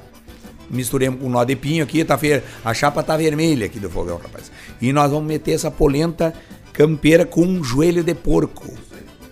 misturemos 0.72 1.20
com 1.20 1.28
um 1.28 1.30
nó 1.30 1.44
de 1.44 1.56
pinho 1.56 1.84
aqui, 1.84 2.04
tá 2.04 2.18
fer... 2.18 2.44
a 2.64 2.74
chapa 2.74 3.04
tá 3.04 3.18
vermelha 3.18 3.66
aqui 3.66 3.80
do 3.80 3.90
fogão, 3.90 4.18
rapaz. 4.18 4.52
E 4.82 4.92
nós 4.92 5.12
vamos 5.12 5.28
meter 5.28 5.52
essa 5.52 5.70
polenta 5.70 6.34
campeira 6.74 7.26
com 7.26 7.42
um 7.42 7.64
joelho 7.64 8.04
de 8.04 8.16
porco, 8.16 8.74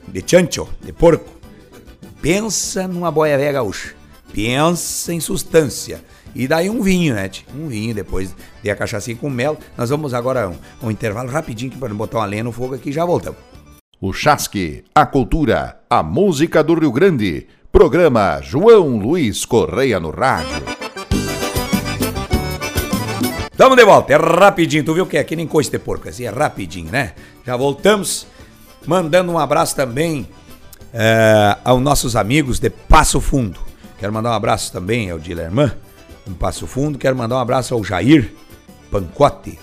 de 0.08 0.24
chancho, 0.26 0.68
de 0.84 0.92
porco. 0.92 1.30
Pensa 2.22 2.88
numa 2.88 3.10
boia 3.10 3.38
velha 3.38 3.54
gaúcha, 3.54 3.96
pensa 4.34 5.14
em 5.14 5.20
substância. 5.20 6.04
E 6.36 6.48
daí 6.48 6.70
um 6.70 6.82
vinho, 6.82 7.16
né? 7.16 7.30
Um 7.56 7.68
vinho 7.68 7.96
depois 7.96 8.36
de 8.62 8.70
a 8.70 8.76
cachaça 8.76 9.14
com 9.16 9.30
mel. 9.30 9.58
Nós 9.78 9.90
vamos 9.90 10.14
agora 10.14 10.50
um, 10.50 10.88
um 10.88 10.92
intervalo 10.92 11.30
rapidinho 11.30 11.72
para 11.72 11.94
botar 11.94 12.20
uma 12.20 12.26
lenha 12.26 12.44
no 12.44 12.52
fogo 12.52 12.76
aqui 12.76 12.90
e 12.90 12.94
já 12.94 13.04
voltamos. 13.04 13.40
O 14.00 14.14
Chasque, 14.14 14.84
a 14.94 15.06
cultura, 15.06 15.80
a 15.90 16.04
música 16.04 16.64
do 16.64 16.76
Rio 16.76 16.92
Grande. 16.92 17.48
Programa 17.72 18.40
João 18.42 18.98
Luiz 18.98 19.46
Correia 19.46 20.00
no 20.00 20.10
Rádio. 20.10 20.89
Tamo 23.60 23.76
de 23.76 23.84
volta, 23.84 24.14
é 24.14 24.16
rapidinho, 24.16 24.86
tu 24.86 24.94
viu 24.94 25.06
que 25.06 25.18
é 25.18 25.24
que 25.26 25.36
nem 25.36 25.46
coisa 25.46 25.70
de 25.70 25.78
porco, 25.78 26.08
assim, 26.08 26.24
é 26.24 26.30
rapidinho, 26.30 26.90
né? 26.90 27.12
Já 27.46 27.58
voltamos, 27.58 28.26
mandando 28.88 29.34
um 29.34 29.38
abraço 29.38 29.76
também 29.76 30.30
é, 30.94 31.58
aos 31.66 31.82
nossos 31.82 32.16
amigos 32.16 32.58
de 32.58 32.70
Passo 32.70 33.20
Fundo. 33.20 33.60
Quero 34.00 34.14
mandar 34.14 34.30
um 34.30 34.34
abraço 34.34 34.72
também 34.72 35.12
ao 35.12 35.20
Dilerman, 35.20 35.74
em 36.26 36.32
Passo 36.32 36.66
Fundo. 36.66 36.98
Quero 36.98 37.18
mandar 37.18 37.36
um 37.36 37.40
abraço 37.40 37.74
ao 37.74 37.84
Jair 37.84 38.34
Pancote, 38.90 39.60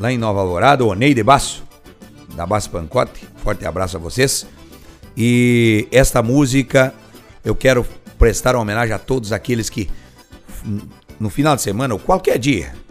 lá 0.00 0.10
em 0.10 0.16
Nova 0.16 0.40
Alvorada, 0.40 0.82
o 0.82 0.94
Ney 0.94 1.12
de 1.12 1.22
Baço, 1.22 1.62
da 2.34 2.46
Baço 2.46 2.70
Pancote. 2.70 3.28
Forte 3.44 3.66
abraço 3.66 3.98
a 3.98 4.00
vocês. 4.00 4.46
E 5.14 5.86
esta 5.92 6.22
música 6.22 6.94
eu 7.44 7.54
quero 7.54 7.86
prestar 8.18 8.56
uma 8.56 8.62
homenagem 8.62 8.94
a 8.94 8.98
todos 8.98 9.34
aqueles 9.34 9.68
que 9.68 9.90
no 11.20 11.28
final 11.28 11.54
de 11.56 11.60
semana 11.60 11.92
ou 11.92 12.00
qualquer 12.00 12.38
dia 12.38 12.87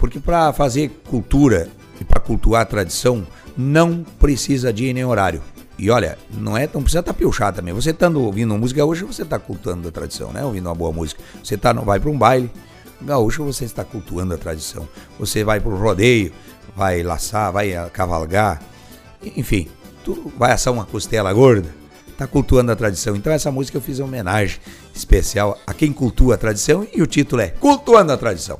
porque 0.00 0.18
para 0.18 0.52
fazer 0.52 0.90
cultura 1.08 1.68
e 2.00 2.04
para 2.04 2.18
cultuar 2.18 2.62
a 2.62 2.64
tradição, 2.64 3.26
não 3.56 4.02
precisa 4.18 4.72
de 4.72 4.86
ir 4.86 4.94
nem 4.94 5.04
horário. 5.04 5.42
E 5.78 5.90
olha, 5.90 6.18
não 6.32 6.56
é, 6.56 6.68
não 6.72 6.82
precisa 6.82 7.00
estar 7.00 7.12
tá 7.12 7.18
piochado 7.18 7.56
também. 7.56 7.74
Você 7.74 7.90
estando 7.90 8.20
ouvindo 8.20 8.56
música 8.58 8.84
hoje, 8.84 9.04
você 9.04 9.22
está 9.22 9.38
cultuando 9.38 9.86
a 9.86 9.90
tradição, 9.90 10.32
né? 10.32 10.44
Ouvindo 10.44 10.66
uma 10.66 10.74
boa 10.74 10.92
música. 10.92 11.22
Você 11.44 11.56
tá, 11.56 11.72
vai 11.72 12.00
para 12.00 12.10
um 12.10 12.18
baile 12.18 12.50
gaúcho, 13.00 13.44
você 13.44 13.64
está 13.64 13.84
cultuando 13.84 14.34
a 14.34 14.38
tradição. 14.38 14.88
Você 15.18 15.44
vai 15.44 15.60
para 15.60 15.70
o 15.70 15.76
rodeio, 15.76 16.32
vai 16.74 17.02
laçar, 17.02 17.52
vai 17.52 17.72
cavalgar, 17.92 18.62
enfim, 19.36 19.68
tu 20.04 20.32
vai 20.38 20.52
assar 20.52 20.72
uma 20.72 20.84
costela 20.84 21.32
gorda, 21.32 21.68
está 22.08 22.26
cultuando 22.26 22.72
a 22.72 22.76
tradição. 22.76 23.16
Então 23.16 23.32
essa 23.32 23.50
música 23.50 23.76
eu 23.78 23.82
fiz 23.82 23.98
uma 23.98 24.08
homenagem 24.08 24.58
especial 24.94 25.58
a 25.66 25.74
quem 25.74 25.92
cultua 25.92 26.34
a 26.34 26.38
tradição 26.38 26.86
e 26.92 27.02
o 27.02 27.06
título 27.06 27.42
é 27.42 27.48
Cultuando 27.48 28.12
a 28.12 28.16
Tradição. 28.16 28.58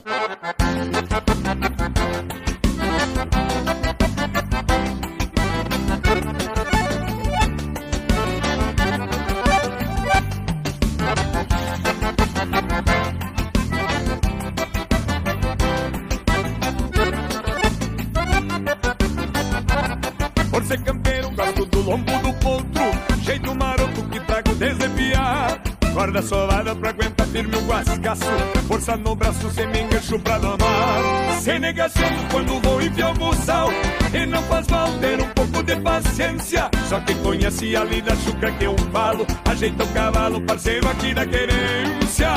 Engancho 30.11 30.19
pra 30.19 30.39
domar. 30.39 31.41
Sem 31.41 31.59
negação 31.59 32.03
quando 32.31 32.61
vou 32.61 32.83
enfiar 32.83 33.13
o 33.13 33.15
buçal 33.15 33.69
E 34.13 34.27
não 34.27 34.43
faz 34.43 34.67
mal 34.69 34.89
ter 34.99 35.21
um 35.21 35.29
pouco 35.29 35.63
de 35.63 35.77
paciência. 35.77 36.71
Só 36.89 37.01
quem 37.01 37.17
conhece 37.19 37.77
a 37.77 37.85
lida 37.85 38.15
chucra 38.17 38.51
que 38.53 38.65
eu 38.65 38.77
falo. 38.93 39.27
Ajeita 39.49 39.85
o 39.85 39.89
cavalo, 39.89 40.41
parceiro 40.43 40.89
aqui 40.89 41.15
da 41.15 41.27
querência. 41.27 42.29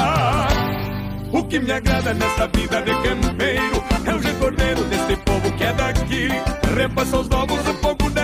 O 1.31 1.43
que 1.43 1.59
me 1.59 1.71
agrada 1.71 2.13
nesta 2.13 2.47
vida 2.47 2.81
de 2.81 2.91
campeiro 2.91 3.83
é 4.05 4.13
o 4.13 4.19
recordeiro 4.19 4.83
deste 4.83 5.15
povo 5.17 5.51
que 5.53 5.63
é 5.63 5.73
daqui. 5.73 6.27
Repassa 6.75 7.17
aos 7.17 7.27
novos 7.27 7.62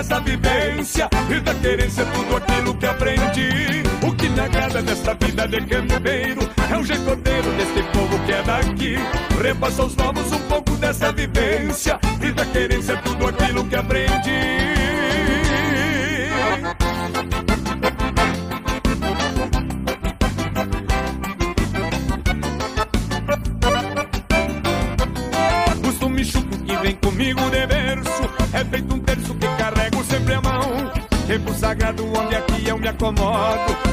dessa 0.09 0.19
vivência 0.21 1.09
e 1.29 1.39
da 1.39 1.53
querência 1.53 2.03
tudo 2.07 2.37
aquilo 2.37 2.73
que 2.73 2.85
aprendi. 2.87 3.83
O 4.01 4.11
que 4.15 4.27
me 4.29 4.39
agrada 4.39 4.81
nesta 4.81 5.13
vida 5.13 5.47
de 5.47 5.61
campeiro 5.61 6.41
é 6.71 6.77
o 6.77 6.81
recordeiro 6.81 7.51
deste 7.51 7.83
povo 7.93 8.19
que 8.25 8.31
é 8.31 8.41
daqui. 8.41 8.95
Repassa 9.41 9.83
aos 9.83 9.95
novos 9.95 10.31
um 10.31 10.39
pouco 10.47 10.71
dessa 10.77 11.11
vivência 11.11 11.99
e 12.21 12.31
da 12.31 12.45
querência 12.45 12.97
tudo 12.97 13.27
aquilo 13.27 13.63
que 13.65 13.75
aprendi. 13.75 14.79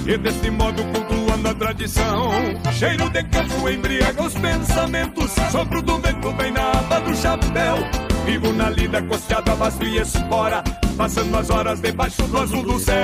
E 0.04 0.18
desse 0.18 0.50
modo 0.50 0.82
cultuando 0.86 1.48
a 1.48 1.54
tradição 1.54 2.32
Cheiro 2.72 3.09
de 3.09 3.22
campo 3.22 3.68
embriaga 3.68 4.20
os 4.20 4.34
pensamentos 4.34 5.30
Sopro 5.52 5.80
do 5.80 5.98
vento 5.98 6.32
vem 6.32 6.50
na 6.50 6.72
aba 6.72 6.98
do 7.00 7.14
chapéu 7.14 7.76
Vivo 8.24 8.52
na 8.52 8.68
lida 8.68 9.00
costeado 9.02 9.52
a 9.52 9.84
e 9.84 9.98
espora 9.98 10.64
Passando 10.96 11.36
as 11.36 11.50
horas 11.50 11.80
debaixo 11.80 12.22
do 12.24 12.38
azul 12.38 12.64
do 12.64 12.80
céu 12.80 12.96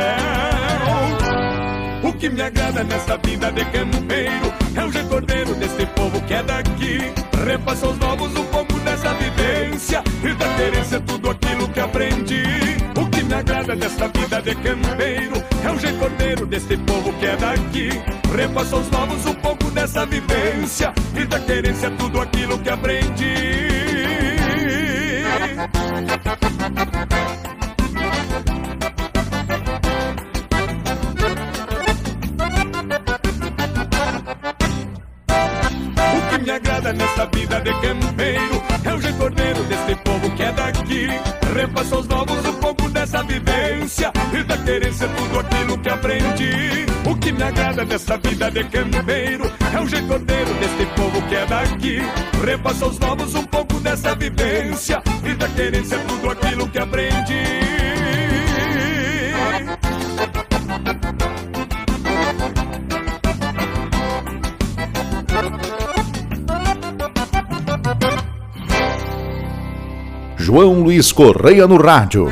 o 2.02 2.12
que 2.12 2.28
me 2.28 2.42
agrada 2.42 2.82
nessa 2.82 3.16
vida 3.18 3.52
de 3.52 3.64
campeiro 3.66 4.52
é 4.74 4.84
o 4.84 4.90
recordeiro 4.90 5.54
desse 5.54 5.86
povo 5.86 6.20
que 6.22 6.34
é 6.34 6.42
daqui. 6.42 6.98
Repassa 7.46 7.86
aos 7.86 7.96
novos 7.96 8.34
um 8.34 8.44
pouco 8.46 8.72
dessa 8.80 9.14
vivência 9.14 10.02
e 10.24 10.34
da 10.34 10.48
querência 10.56 11.00
tudo 11.00 11.30
aquilo 11.30 11.68
que 11.68 11.78
aprendi. 11.78 12.71
Me 13.32 13.38
agrada 13.38 13.74
nessa 13.74 14.08
vida 14.08 14.42
de 14.42 14.54
campeiro 14.56 15.42
é 15.64 15.70
o 15.70 15.76
recordeiro 15.76 16.44
desse 16.44 16.76
povo 16.76 17.10
que 17.14 17.24
é 17.24 17.34
daqui. 17.34 17.88
Repassa 18.36 18.76
aos 18.76 18.90
novos 18.90 19.24
um 19.24 19.34
pouco 19.36 19.70
dessa 19.70 20.04
vivência 20.04 20.92
e 21.16 21.24
da 21.24 21.40
querência 21.40 21.90
tudo 21.92 22.20
aquilo 22.20 22.58
que 22.58 22.68
aprendi. 22.68 23.72
me 36.38 36.50
agrada 36.50 36.92
nessa 36.92 37.24
vida 37.26 37.60
de 37.60 37.72
campeiro 37.80 38.62
É 38.84 38.92
o 38.92 38.98
recordeiro 38.98 39.62
desse 39.64 39.94
povo 40.02 40.28
que 40.34 40.42
é 40.42 40.52
daqui 40.52 41.06
Repassa 41.54 41.94
aos 41.94 42.08
novos 42.08 42.44
um 42.44 42.54
pouco 42.54 42.81
dessa 43.02 43.22
vivência 43.24 44.12
E 44.32 44.44
da 44.44 44.56
querência 44.58 45.08
tudo 45.08 45.40
aquilo 45.40 45.76
que 45.78 45.88
aprendi. 45.88 46.86
O 47.04 47.16
que 47.16 47.32
me 47.32 47.42
agrada 47.42 47.84
nessa 47.84 48.16
vida 48.16 48.48
de 48.48 48.62
campeiro 48.64 49.50
É 49.74 49.80
o 49.80 49.84
recordeiro 49.84 50.54
desse 50.54 50.86
povo 50.94 51.20
que 51.28 51.34
é 51.34 51.46
daqui. 51.46 51.98
Repassa 52.44 52.84
aos 52.84 52.98
novos 53.00 53.34
um 53.34 53.44
pouco 53.44 53.80
dessa 53.80 54.14
vivência 54.14 55.02
E 55.24 55.34
da 55.34 55.48
querência 55.48 55.98
tudo 56.06 56.30
aquilo 56.30 56.68
que 56.68 56.78
aprendi. 56.78 57.42
João 70.36 70.82
Luiz 70.82 71.12
Correia 71.12 71.66
no 71.66 71.76
rádio. 71.76 72.26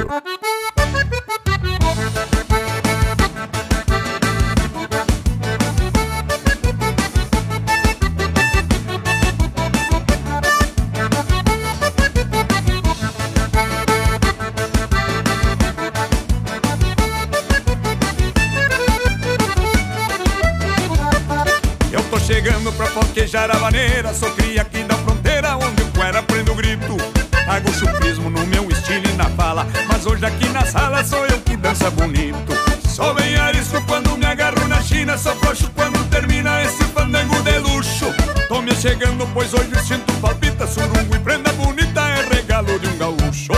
Pra 22.80 22.86
foquejar 22.86 23.54
a 23.54 23.58
maneira. 23.58 24.14
Sou 24.14 24.30
cria 24.30 24.62
aqui 24.62 24.82
da 24.84 24.94
fronteira 24.96 25.54
Onde 25.56 25.82
o 25.82 25.86
cuera 25.88 26.22
prende 26.22 26.50
o 26.50 26.54
grito. 26.54 26.96
Trago 27.30 27.72
chupismo 27.74 28.30
no 28.30 28.46
meu 28.46 28.70
estilo 28.70 29.06
e 29.06 29.12
na 29.16 29.26
fala. 29.30 29.66
Mas 29.86 30.06
hoje 30.06 30.24
aqui 30.24 30.48
na 30.48 30.64
sala 30.64 31.04
sou 31.04 31.26
eu 31.26 31.38
que 31.40 31.56
dança 31.56 31.90
bonito. 31.90 32.52
Sou 32.88 33.12
bem 33.14 33.36
arisco 33.36 33.82
quando 33.86 34.16
me 34.16 34.24
agarro 34.24 34.66
na 34.66 34.80
China. 34.80 35.18
Sou 35.18 35.34
frouxo 35.36 35.70
quando 35.74 36.02
termina 36.08 36.62
esse 36.62 36.82
fandango 36.84 37.42
de 37.42 37.58
luxo. 37.58 38.06
Tô 38.48 38.62
me 38.62 38.74
chegando 38.74 39.28
pois 39.34 39.52
hoje 39.52 39.78
sinto 39.86 40.12
palpita. 40.14 40.66
Surungo 40.66 41.14
e 41.14 41.18
prenda 41.18 41.52
bonita 41.52 42.00
é 42.00 42.34
regalo 42.34 42.78
de 42.78 42.88
um 42.88 42.96
gaúcho. 42.96 43.52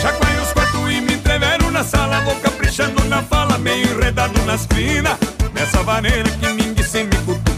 Chacoalho 0.00 0.42
os 0.42 0.52
quartos 0.52 0.80
e 0.92 1.00
me 1.00 1.14
entrevero 1.14 1.70
na 1.70 1.84
sala 1.84 2.20
Vou 2.22 2.34
caprichando 2.36 3.04
na 3.04 3.22
fala, 3.22 3.56
meio 3.56 3.86
enredado 3.92 4.36
nas 4.42 4.66
crinas 4.66 5.16
Nessa 5.54 5.80
vaneira 5.84 6.28
que 6.28 6.48
me 6.54 6.71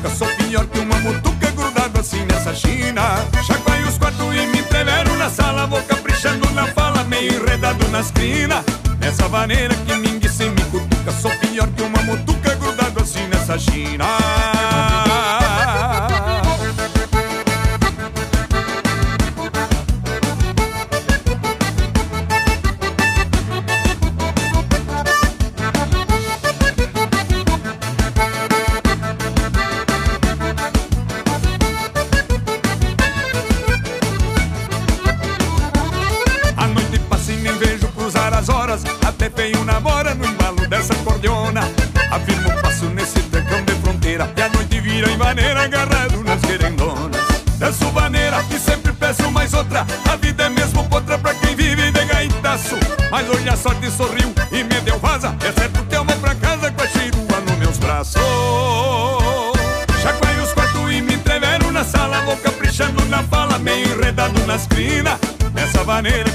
cutuca 0.05 0.11
Sou 0.11 0.29
pior 0.37 0.67
que 0.67 0.79
uma 0.79 0.97
mutuca 1.01 1.51
grudado 1.51 2.01
assim 2.01 2.25
nessa 2.27 2.55
china. 2.55 3.03
Chacoalho 3.47 3.89
os 3.89 3.99
quartos 3.99 4.35
e 4.35 4.47
me 4.47 4.59
entrevero 4.59 5.17
na 5.17 5.31
sala 5.31 5.67
Vou 5.67 5.83
caprichando 5.83 6.51
na 6.53 6.67
fala, 6.69 7.05
meio 7.05 7.43
enredado 7.43 7.89
nas 7.89 8.11
crinas 8.11 8.65
Nessa 9.01 9.29
vaneira 9.29 9.75
que 9.75 9.95
ninguém 9.95 10.31
sem 10.31 10.51
me 10.51 10.65
cutuca 10.65 11.13
Sou 11.13 11.31
pior 11.39 11.69
que 11.69 11.83
uma 11.83 12.03
mutuca 12.03 12.55
grudado 12.55 13.01
assim 13.01 13.27
nessa 13.29 13.59
china 13.59 14.05
Nessa 66.03 66.34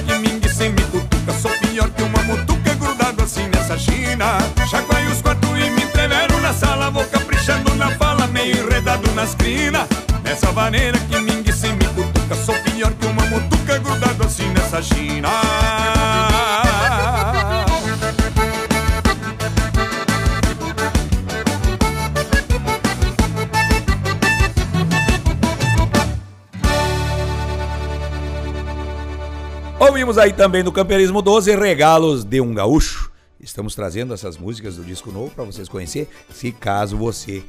Ouvimos 30.09 30.25
aí 30.25 30.33
também 30.33 30.63
no 30.63 30.71
Camperismo 30.71 31.21
12 31.21 31.55
Regalos 31.55 32.23
de 32.23 32.41
um 32.41 32.51
Gaúcho. 32.51 33.11
Estamos 33.39 33.75
trazendo 33.75 34.11
essas 34.11 34.39
músicas 34.39 34.75
do 34.75 34.83
disco 34.83 35.11
novo 35.11 35.29
para 35.29 35.43
vocês 35.43 35.69
conhecer. 35.69 36.09
Se 36.33 36.51
caso 36.51 36.97
você 36.97 37.43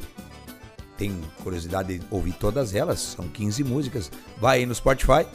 tem 0.98 1.18
curiosidade 1.42 1.96
de 1.96 2.06
ouvir 2.10 2.34
todas 2.34 2.74
elas, 2.74 3.00
são 3.16 3.26
15 3.28 3.64
músicas, 3.64 4.12
vai 4.36 4.58
aí 4.58 4.66
no 4.66 4.74
Spotify, 4.74 5.26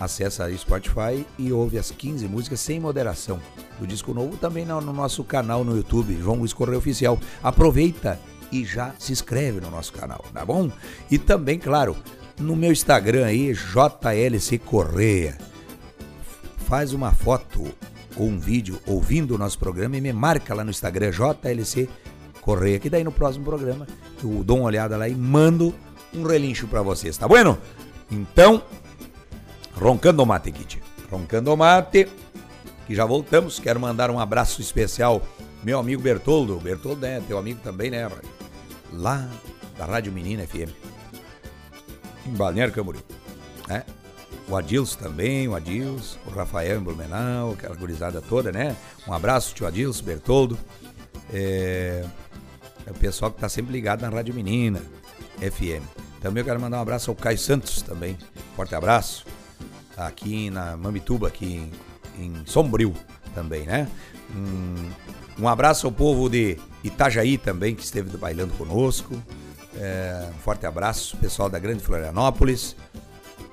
acessa 0.00 0.46
aí 0.46 0.54
o 0.54 0.58
Spotify 0.58 1.26
e 1.38 1.52
ouve 1.52 1.76
as 1.76 1.90
15 1.90 2.26
músicas 2.28 2.60
sem 2.60 2.80
moderação 2.80 3.38
do 3.78 3.86
disco 3.86 4.14
novo 4.14 4.38
também 4.38 4.64
no 4.64 4.80
nosso 4.80 5.22
canal 5.22 5.62
no 5.64 5.76
YouTube, 5.76 6.18
João 6.18 6.38
Luiz 6.38 6.54
Correia 6.54 6.78
Oficial. 6.78 7.18
Aproveita 7.42 8.18
e 8.50 8.64
já 8.64 8.94
se 8.98 9.12
inscreve 9.12 9.60
no 9.60 9.70
nosso 9.70 9.92
canal, 9.92 10.24
tá 10.32 10.46
bom? 10.46 10.72
E 11.10 11.18
também, 11.18 11.58
claro, 11.58 11.94
no 12.38 12.56
meu 12.56 12.72
Instagram 12.72 13.26
aí, 13.26 13.52
JLC 13.52 14.56
Correia 14.60 15.49
faz 16.70 16.92
uma 16.92 17.12
foto 17.12 17.66
ou 18.16 18.28
um 18.28 18.38
vídeo 18.38 18.78
ouvindo 18.86 19.34
o 19.34 19.38
nosso 19.38 19.58
programa 19.58 19.96
e 19.96 20.00
me 20.00 20.12
marca 20.12 20.54
lá 20.54 20.62
no 20.62 20.70
Instagram 20.70 21.10
JLC 21.10 21.88
Correia, 22.40 22.78
que 22.78 22.88
daí 22.88 23.02
no 23.02 23.10
próximo 23.10 23.44
programa 23.44 23.88
eu 24.22 24.44
dou 24.44 24.58
uma 24.58 24.66
olhada 24.66 24.96
lá 24.96 25.08
e 25.08 25.14
mando 25.16 25.74
um 26.14 26.22
relincho 26.22 26.68
pra 26.68 26.80
vocês, 26.80 27.18
tá 27.18 27.26
bueno? 27.26 27.58
Então, 28.08 28.62
roncando 29.74 30.22
o 30.22 30.26
mate, 30.26 30.52
Kit. 30.52 30.80
Roncando 31.10 31.52
o 31.52 31.56
mate, 31.56 32.06
que 32.86 32.94
já 32.94 33.04
voltamos. 33.04 33.58
Quero 33.58 33.80
mandar 33.80 34.08
um 34.08 34.20
abraço 34.20 34.60
especial 34.60 35.26
meu 35.64 35.76
amigo 35.76 36.00
Bertoldo. 36.00 36.60
Bertoldo 36.60 37.04
é 37.04 37.18
teu 37.18 37.36
amigo 37.36 37.58
também, 37.64 37.90
né? 37.90 38.08
Lá 38.92 39.28
da 39.76 39.86
Rádio 39.86 40.12
Menina 40.12 40.46
FM. 40.46 40.70
Em 42.26 42.30
Balneário 42.30 42.72
Camboriú. 42.72 43.02
Né? 43.66 43.82
O 44.50 44.56
Adilson 44.56 44.98
também, 44.98 45.46
o 45.46 45.54
Adilson, 45.54 46.18
o 46.26 46.30
Rafael 46.30 46.78
em 46.78 46.82
Blumenau, 46.82 47.52
aquela 47.52 47.74
gurizada 47.76 48.20
toda, 48.20 48.50
né? 48.50 48.76
Um 49.06 49.12
abraço, 49.12 49.54
tio 49.54 49.66
Adilson, 49.66 50.04
Bertoldo. 50.04 50.58
É, 51.32 52.04
é 52.84 52.90
o 52.90 52.94
pessoal 52.94 53.30
que 53.30 53.40
tá 53.40 53.48
sempre 53.48 53.72
ligado 53.72 54.02
na 54.02 54.08
Rádio 54.08 54.34
Menina, 54.34 54.82
FM. 55.38 55.84
Também 56.20 56.40
eu 56.40 56.44
quero 56.44 56.60
mandar 56.60 56.78
um 56.78 56.82
abraço 56.82 57.10
ao 57.10 57.16
Caio 57.16 57.38
Santos 57.38 57.80
também. 57.80 58.18
Forte 58.56 58.74
abraço. 58.74 59.24
Aqui 59.96 60.50
na 60.50 60.76
Mamituba, 60.76 61.28
aqui 61.28 61.70
em, 62.18 62.24
em 62.24 62.42
Sombrio 62.44 62.92
também, 63.34 63.62
né? 63.62 63.88
Um, 64.34 65.44
um 65.44 65.48
abraço 65.48 65.86
ao 65.86 65.92
povo 65.92 66.28
de 66.28 66.58
Itajaí 66.82 67.38
também, 67.38 67.74
que 67.74 67.84
esteve 67.84 68.16
bailando 68.16 68.52
conosco. 68.54 69.14
É, 69.76 70.28
um 70.34 70.38
forte 70.40 70.66
abraço, 70.66 71.16
pessoal 71.18 71.48
da 71.48 71.58
Grande 71.58 71.82
Florianópolis. 71.82 72.74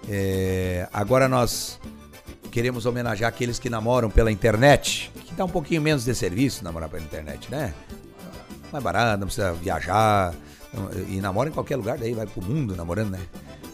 É, 0.10 0.88
agora 0.93 1.28
nós 1.28 1.80
queremos 2.51 2.86
homenagear 2.86 3.30
aqueles 3.30 3.60
que 3.60 3.70
namoram 3.70 4.10
pela 4.10 4.32
internet, 4.32 5.12
que 5.26 5.34
dá 5.36 5.45
um 5.45 5.49
pouquinho 5.49 5.82
menos 5.82 6.05
de 6.05 6.16
serviço 6.16 6.64
namorar 6.64 6.89
pela 6.89 7.03
internet, 7.03 7.51
né? 7.51 7.74
Mais 8.72 8.84
barato, 8.84 9.20
não 9.20 9.28
precisa 9.28 9.53
viajar. 9.53 10.34
E 11.08 11.20
namora 11.22 11.49
em 11.49 11.51
qualquer 11.51 11.76
lugar, 11.76 11.97
daí 11.97 12.14
vai 12.14 12.26
pro 12.26 12.41
mundo 12.41 12.76
namorando, 12.76 13.12
né? 13.12 13.20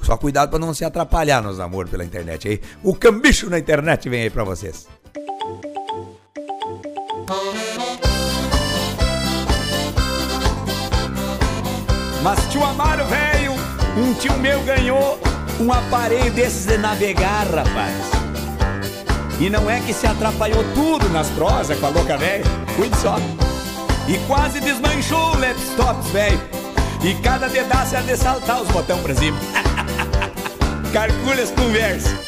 Só 0.02 0.18
cuidado 0.18 0.50
para 0.50 0.60
não 0.60 0.74
se 0.74 0.84
atrapalhar 0.84 1.42
nos 1.42 1.58
namoros 1.58 1.90
pela 1.90 2.04
internet 2.04 2.48
aí. 2.48 2.62
O 2.84 2.94
cambicho 2.94 3.50
na 3.50 3.58
internet 3.58 4.10
vem 4.10 4.24
aí 4.24 4.30
para 4.30 4.44
vocês. 4.44 4.88
Mas 12.22 12.52
tio 12.52 12.64
Amaro, 12.64 13.06
velho, 13.06 13.52
um 13.98 14.14
tio 14.14 14.38
meu 14.40 14.62
ganhou 14.64 15.20
um 15.60 15.72
aparelho 15.72 16.32
desses 16.32 16.66
de 16.66 16.78
navegar, 16.78 17.45
rapaz. 17.45 17.93
E 19.39 19.49
não 19.49 19.70
é 19.70 19.80
que 19.82 19.93
se 19.93 20.08
atrapalhou 20.08 20.64
tudo 20.74 21.10
nas 21.10 21.30
prosas 21.30 21.78
com 21.80 21.88
a 21.88 21.89
louca 21.89 22.18
velha, 22.18 22.43
cuide 22.76 22.95
só. 22.97 23.18
E 24.08 24.18
quase 24.28 24.60
desmanchou 24.60 25.34
o 25.34 25.39
laptops, 25.39 26.10
velho. 26.12 26.39
E 27.04 27.14
cada 27.16 27.49
pedaço 27.49 27.95
é 27.95 28.01
de 28.01 28.16
saltar 28.16 28.62
os 28.62 28.68
botões 28.70 29.01
pra 29.01 29.16
cima. 29.16 29.38
Calcule 30.93 31.41
as 31.41 31.51
conversas. 31.51 32.22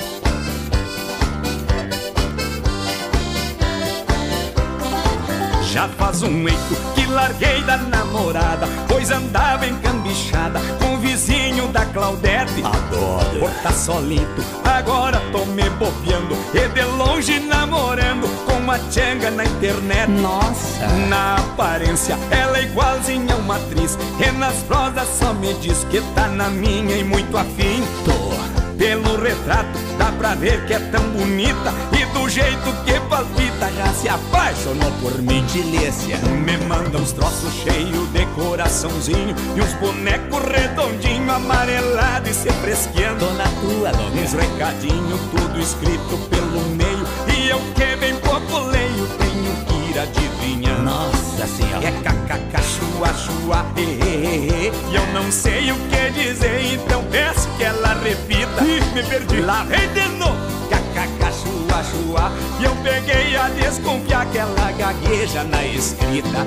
Já 5.76 5.90
faz 5.90 6.24
um 6.24 6.48
eito 6.48 6.76
que 6.96 7.06
larguei 7.06 7.62
da 7.64 7.76
namorada, 7.76 8.66
pois 8.88 9.12
andava 9.12 9.68
encambichada 9.68 10.58
com 10.80 10.96
o 10.96 11.00
vizinho 11.00 11.68
da 11.68 11.86
Claudete. 11.88 12.64
Adoro. 12.64 13.40
Por 13.42 13.52
tá 13.62 13.74
solito, 13.74 14.42
agora 14.64 15.22
tô 15.34 15.44
me 15.48 15.70
bobeando 15.72 16.34
e 16.54 16.70
de 16.70 16.82
longe 16.82 17.42
namorando 17.42 18.26
com 18.46 18.54
uma 18.54 18.80
tchanga 18.80 19.30
na 19.30 19.44
internet. 19.44 20.10
Nossa. 20.12 20.88
Na 21.10 21.36
aparência, 21.36 22.18
ela 22.32 22.58
é 22.58 22.64
igualzinha 22.64 23.34
a 23.34 23.38
uma 23.38 23.58
atriz, 23.58 23.98
e 24.26 24.32
nas 24.32 24.56
prosas 24.64 25.10
só 25.20 25.34
me 25.34 25.54
diz 25.56 25.86
que 25.92 26.00
tá 26.16 26.30
na 26.30 26.48
minha 26.48 26.96
e 26.96 27.04
muito 27.04 27.38
afim. 27.38 27.84
Tô. 28.06 28.34
Pelo 28.78 29.22
retrato 29.22 29.78
dá 29.98 30.12
pra 30.14 30.36
ver 30.36 30.66
que 30.66 30.74
é 30.74 30.80
tão 30.80 31.02
bonita 31.10 31.74
do 32.16 32.30
jeito 32.30 32.72
que 32.86 32.98
palpita 33.10 33.70
já 33.76 33.94
se 33.94 34.08
apaixonou 34.08 34.90
por 35.02 35.22
mim 35.22 35.46
Delícia. 35.54 36.18
Me 36.18 36.58
manda 36.66 36.98
uns 36.98 37.12
troços 37.12 37.54
cheios 37.54 38.10
de 38.14 38.26
coraçãozinho 38.36 39.36
E 39.56 39.62
uns 39.62 39.74
bonecos 39.76 40.42
redondinho, 40.44 41.32
amarelado 41.32 42.30
e 42.30 42.34
se 42.34 42.50
fresqueando 42.62 43.26
na 43.34 43.44
tua, 43.44 43.90
Uns 44.14 44.34
logo. 44.34 44.42
recadinhos, 44.42 45.20
tudo 45.32 45.60
escrito 45.60 46.18
pelo 46.30 46.62
meio 46.76 47.06
E 47.38 47.50
eu 47.50 47.60
que 47.76 47.96
bem 47.98 48.16
pouco 48.18 48.60
leio, 48.68 49.08
tenho 49.18 49.66
que 49.66 49.92
ir 49.92 50.00
adivinhando 50.00 50.84
Nossa 50.84 51.48
senhora. 51.48 51.86
é 51.86 51.92
kkk, 51.92 52.64
chua, 52.64 53.14
chua, 53.14 53.66
e, 53.78 53.82
e, 53.82 54.72
e, 54.72 54.92
e 54.92 54.96
eu 54.96 55.06
não 55.14 55.32
sei 55.32 55.72
o 55.72 55.76
que 55.90 56.10
dizer, 56.12 56.74
então 56.74 57.04
peço 57.12 57.48
que 57.58 57.64
ela 57.64 57.94
repita. 58.04 58.64
Ih, 58.64 58.82
me 58.94 59.04
perdi. 59.04 59.42
Lá 59.42 59.64
vem 59.64 59.88
de 59.94 60.08
novo, 60.18 60.36
kkk, 61.06 61.32
chua, 61.34 61.84
chua, 61.84 62.32
e 62.60 62.64
eu 62.64 62.76
peguei 62.78 63.36
a 63.36 63.50
desconfiar 63.50 64.26
que 64.28 64.38
ela 64.38 64.72
gagueja 64.72 65.44
na 65.44 65.64
escrita. 65.66 66.46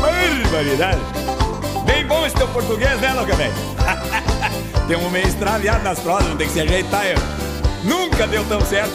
Barbaridade. 0.00 1.00
Bem 1.86 2.06
bom 2.06 2.26
esse 2.26 2.36
teu 2.36 2.46
português, 2.48 3.00
né, 3.00 3.12
louca 3.14 3.34
velho? 3.34 3.54
tem 4.86 4.96
um 4.96 5.10
meio 5.10 5.26
extraviado 5.26 5.82
nas 5.82 5.98
prosas, 5.98 6.28
não 6.28 6.36
tem 6.36 6.46
que 6.46 6.52
se 6.52 6.60
ajeitar, 6.60 7.06
eu. 7.06 7.18
Nunca 7.84 8.26
deu 8.26 8.44
tão 8.44 8.60
certo. 8.60 8.92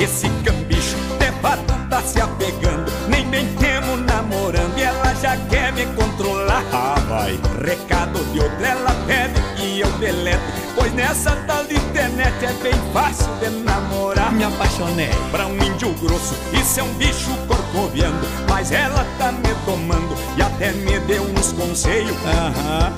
Esse 0.00 0.28
cambicho 0.44 0.96
de 1.18 1.88
tá 1.88 2.02
se 2.02 2.20
apegando 2.20 2.90
Nem 3.08 3.26
bem 3.26 3.46
temo 3.56 3.96
namorando 3.96 4.78
E 4.78 4.82
ela 4.82 5.12
já 5.14 5.36
quer 5.48 5.72
me 5.72 5.84
controlar 5.86 6.62
vai. 7.08 7.38
Recado 7.64 8.22
de 8.32 8.38
outra 8.38 8.68
ela 8.68 8.94
pede 9.06 9.40
que 9.56 9.80
eu 9.80 9.90
delete 9.98 10.68
Pois 10.78 10.92
nessa 10.92 11.34
tal 11.46 11.64
de 11.64 11.74
internet 11.74 12.44
é 12.44 12.52
bem 12.62 12.72
fácil 12.92 13.26
de 13.40 13.50
namorar. 13.64 14.32
Me 14.32 14.44
apaixonei. 14.44 15.10
Pra 15.32 15.46
um 15.46 15.56
índio 15.56 15.92
grosso, 15.94 16.34
isso 16.52 16.78
é 16.78 16.82
um 16.84 16.94
bicho 16.94 17.30
corcoviando 17.48 18.26
Mas 18.48 18.70
ela 18.70 19.04
tá 19.18 19.32
me 19.32 19.54
tomando 19.64 20.14
e 20.36 20.42
até 20.42 20.70
me 20.70 21.00
deu 21.00 21.24
uns 21.24 21.52
conselhos. 21.52 22.16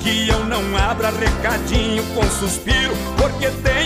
Que 0.02 0.28
eu 0.28 0.44
não 0.44 0.76
abra 0.76 1.10
recadinho 1.10 2.02
com 2.14 2.22
suspiro 2.24 2.94
Porque 3.16 3.48
tem 3.62 3.79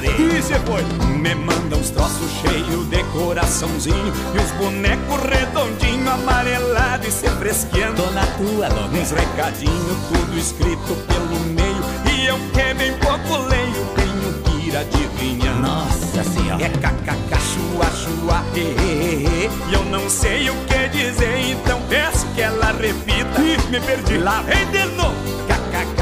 os 0.00 0.38
E 0.38 0.42
cê 0.42 0.54
foi? 0.60 0.82
Me 1.18 1.34
manda 1.34 1.76
uns 1.76 1.90
troços 1.90 2.30
cheios 2.40 2.88
de 2.88 3.02
coraçãozinho 3.12 4.12
E 4.34 4.38
uns 4.38 4.50
bonecos 4.52 5.20
redondinho, 5.22 6.10
amarelado 6.10 7.06
e 7.06 7.10
se 7.10 7.28
fresqueando 7.28 8.02
Tô 8.02 8.10
na 8.10 8.26
tua, 8.26 8.68
logo. 8.68 8.96
Uns 8.96 9.10
recadinhos, 9.10 9.96
tudo 10.08 10.38
escrito 10.38 10.94
pelo 11.06 11.40
meio 11.40 11.82
E 12.14 12.26
eu 12.26 12.38
que 12.52 12.74
bem 12.74 12.92
pouco 12.98 13.36
leio, 13.48 13.86
tenho 13.94 14.42
que 14.42 14.68
ir 14.68 14.76
adivinhando 14.76 15.60
Nossa 15.60 16.24
senhora. 16.24 16.62
é 16.64 16.68
kkk, 16.68 17.36
chua, 17.52 17.86
chua, 17.90 18.44
e, 18.54 18.60
e, 18.60 19.26
e, 19.26 19.70
e 19.70 19.74
eu 19.74 19.84
não 19.84 20.08
sei 20.08 20.48
o 20.50 20.54
que 20.66 20.88
dizer, 20.88 21.50
então 21.50 21.80
peço 21.88 22.26
que 22.34 22.40
ela 22.42 22.72
repita. 22.72 23.40
Ih, 23.40 23.70
me 23.70 23.80
perdi. 23.80 24.18
Lá 24.18 24.42
vem 24.42 24.66
de 24.70 24.84
novo, 24.94 25.14
kkk, 25.46 26.01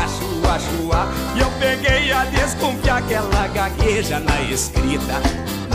e 1.36 1.38
eu 1.38 1.48
peguei 1.60 2.10
a 2.10 2.24
desconfiar 2.24 3.00
que 3.02 3.14
ela 3.14 3.46
gagueja 3.54 4.18
na 4.18 4.40
escrita. 4.42 5.20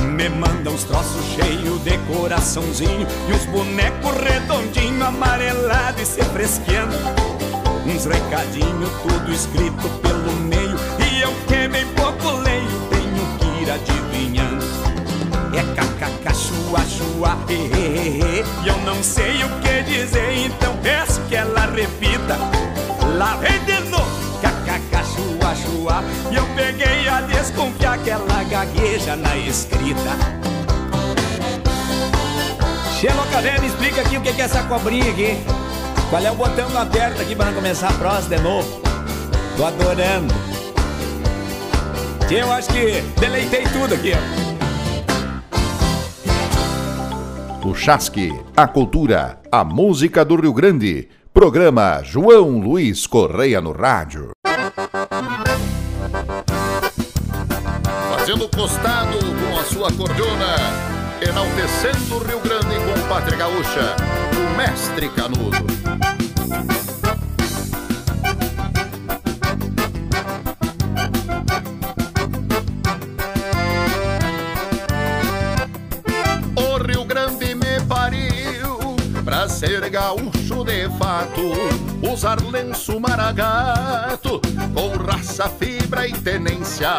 Me 0.02 0.28
manda 0.28 0.70
uns 0.70 0.84
troços 0.84 1.24
cheios 1.28 1.82
de 1.82 1.98
coraçãozinho 2.00 3.08
e 3.30 3.34
uns 3.34 3.46
bonecos 3.46 4.12
redondinho, 4.22 5.02
amarelado 5.02 6.02
e 6.02 6.06
se 6.06 6.22
fresqueando. 6.26 6.94
Uns 7.86 8.04
recadinhos, 8.04 8.90
tudo 9.02 9.32
escrito 9.32 9.88
pelo 10.02 10.34
meio, 10.42 10.76
e 11.00 11.22
eu 11.22 11.32
que 11.48 11.70
bem 11.70 11.86
pouco 11.96 12.32
leio, 12.42 12.68
tenho 12.90 13.38
que 13.38 13.62
ir 13.62 13.72
adivinhando. 13.72 14.66
É 15.54 15.64
kkk, 15.74 16.36
chua, 16.36 16.82
chua, 16.82 17.38
e 17.50 18.68
eu 18.68 18.78
não 18.80 19.02
sei 19.02 19.42
o 19.42 19.50
que 19.62 19.84
dizer, 19.84 20.38
então 20.38 20.76
peço 20.84 21.22
que 21.30 21.36
ela 21.38 21.66
repita. 21.66 22.38
Lá 23.18 23.38
vem 23.38 23.64
de 23.64 23.85
chua, 25.56 26.03
e 26.32 26.36
eu 26.36 26.45
peguei 26.56 27.08
a 27.08 27.22
desconfiar 27.22 27.97
que 27.99 28.12
gagueja 28.49 29.16
na 29.16 29.36
escrita. 29.38 30.12
Xeloca 32.99 33.41
velho, 33.41 33.62
me 33.62 33.68
explica 33.68 34.01
aqui 34.01 34.18
o 34.18 34.22
que 34.22 34.30
é 34.30 34.45
essa 34.45 34.64
cobrinha 34.64 35.12
aqui. 35.12 35.38
Qual 36.10 36.24
é 36.24 36.32
o 36.32 36.36
botão 36.36 36.70
que 36.70 36.76
eu 36.76 36.82
aperto 36.82 37.22
aqui 37.22 37.36
para 37.36 37.51
começar 37.51 37.89
a 37.89 37.93
prosa 37.93 38.30
de 38.30 38.41
novo? 38.41 38.82
Tô 39.58 39.66
adorando. 39.66 40.34
Eu 42.30 42.51
acho 42.51 42.70
que 42.70 43.01
deleitei 43.20 43.64
tudo 43.66 43.93
aqui, 43.93 44.14
ó. 44.14 44.45
O 47.68 47.74
Chasque, 47.74 48.32
a 48.56 48.68
cultura, 48.68 49.39
a 49.51 49.64
música 49.64 50.24
do 50.24 50.36
Rio 50.36 50.53
Grande. 50.53 51.10
Programa 51.34 52.01
João 52.03 52.60
Luiz 52.60 53.08
Correia 53.08 53.60
no 53.60 53.72
rádio. 53.72 54.32
Fazendo 58.26 58.50
costado 58.50 59.20
com 59.20 59.60
a 59.60 59.64
sua 59.66 59.92
cordiona, 59.92 60.56
enaltecendo 61.22 62.16
o 62.16 62.24
Rio 62.24 62.40
Grande 62.40 62.76
com 62.78 63.08
pátria 63.08 63.38
gaúcha, 63.38 63.96
o 64.36 64.58
mestre 64.58 65.10
Canudo. 65.10 66.05
Ser 79.48 79.89
gaúcho 79.89 80.66
de 80.66 80.89
fato, 80.98 81.41
usar 82.12 82.41
lenço 82.41 83.00
maragato, 83.00 84.41
com 84.74 84.98
raça, 84.98 85.48
fibra 85.48 86.08
e 86.08 86.12
tenência, 86.12 86.89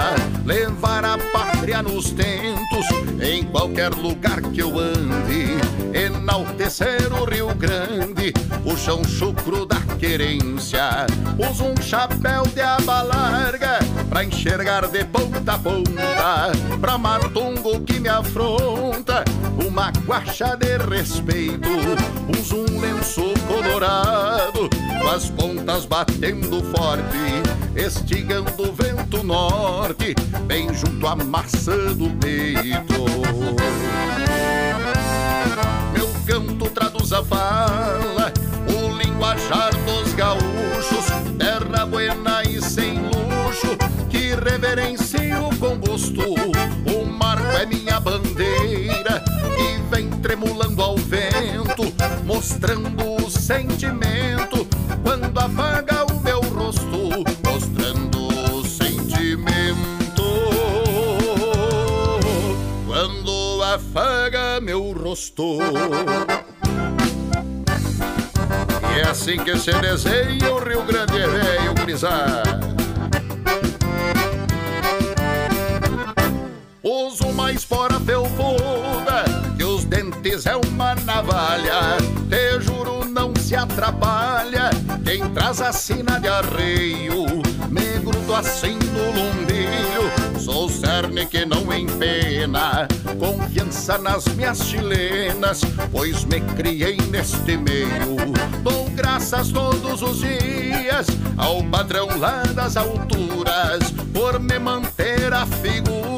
levar 0.44 1.04
a 1.04 1.18
pátria 1.32 1.82
nos 1.82 2.12
tentos, 2.12 2.86
em 3.20 3.44
qualquer 3.44 3.90
lugar 3.90 4.40
que 4.40 4.60
eu 4.60 4.78
ande, 4.78 5.58
enaltecer 5.92 7.12
o 7.12 7.24
Rio 7.24 7.54
Grande, 7.54 8.32
o 8.64 8.76
chão 8.76 9.02
chucro 9.04 9.66
da 9.66 9.80
querência. 9.98 11.06
Uso 11.50 11.64
um 11.64 11.82
chapéu 11.82 12.44
de 12.54 12.60
aba 12.60 13.02
larga, 13.02 13.80
pra 14.16 14.24
enxergar 14.24 14.88
de 14.88 15.04
ponta 15.04 15.52
a 15.52 15.58
ponta, 15.58 16.50
pra 16.80 16.96
matungo 16.96 17.78
que 17.82 18.00
me 18.00 18.08
afronta, 18.08 19.22
uma 19.62 19.90
guacha 20.06 20.56
de 20.56 20.78
respeito, 20.78 21.68
uso 22.34 22.56
um 22.62 22.80
lenço 22.80 23.34
colorado, 23.46 24.70
com 25.02 25.08
as 25.08 25.28
pontas 25.28 25.84
batendo 25.84 26.64
forte, 26.74 27.42
estigando 27.76 28.50
o 28.62 28.72
vento 28.72 29.22
norte, 29.22 30.14
bem 30.46 30.72
junto 30.72 31.06
à 31.06 31.14
maçã 31.14 31.92
do 31.92 32.08
peito. 32.18 33.04
Meu 35.92 36.08
canto 36.26 36.70
traduz 36.70 37.12
a 37.12 37.22
fala, 37.22 38.32
o 38.66 38.96
linguajar 38.96 39.74
mostrando 52.36 53.24
o 53.24 53.30
sentimento, 53.30 54.68
quando 55.02 55.40
afaga 55.40 56.04
o 56.04 56.20
meu 56.20 56.38
rosto, 56.42 57.24
mostrando 57.42 58.28
o 58.52 58.62
sentimento. 58.62 60.22
Quando 62.86 63.62
afaga 63.62 64.60
meu 64.60 64.92
rosto. 64.92 65.60
E 68.94 69.00
é 69.00 69.08
assim 69.08 69.38
que 69.38 69.58
se 69.58 69.72
desenha 69.72 70.52
o 70.52 70.58
Rio 70.58 70.82
Grande 70.84 71.18
Velho, 71.18 71.74
gurizada. 71.74 72.60
Uso 76.82 77.28
uma 77.28 77.50
espora 77.50 77.98
felpuda 77.98 78.56
Que 78.56 78.95
é 80.26 80.56
uma 80.56 80.94
navalha 80.96 81.98
Te 82.28 82.60
juro 82.60 83.04
não 83.04 83.32
se 83.36 83.54
atrapalha. 83.54 84.70
Quem 85.04 85.28
traz 85.30 85.60
a 85.60 85.72
sina 85.72 86.18
de 86.18 86.26
arreio 86.26 87.26
Me 87.70 87.98
grudo 88.00 88.34
assim 88.34 88.76
no 88.92 89.06
lumbilho. 89.06 90.40
Sou 90.40 90.68
cerne 90.68 91.26
que 91.26 91.46
não 91.46 91.72
empena 91.72 92.88
Confiança 93.18 93.98
nas 93.98 94.26
minhas 94.28 94.58
chilenas 94.58 95.60
Pois 95.92 96.24
me 96.24 96.40
criei 96.40 96.96
neste 97.08 97.56
meio. 97.56 98.16
Dou 98.62 98.90
graças 98.90 99.50
todos 99.50 100.02
os 100.02 100.18
dias 100.18 101.06
Ao 101.36 101.62
padrão 101.64 102.08
lá 102.18 102.42
das 102.42 102.76
alturas 102.76 103.92
Por 104.12 104.40
me 104.40 104.58
manter 104.58 105.32
a 105.32 105.46
figura 105.46 106.16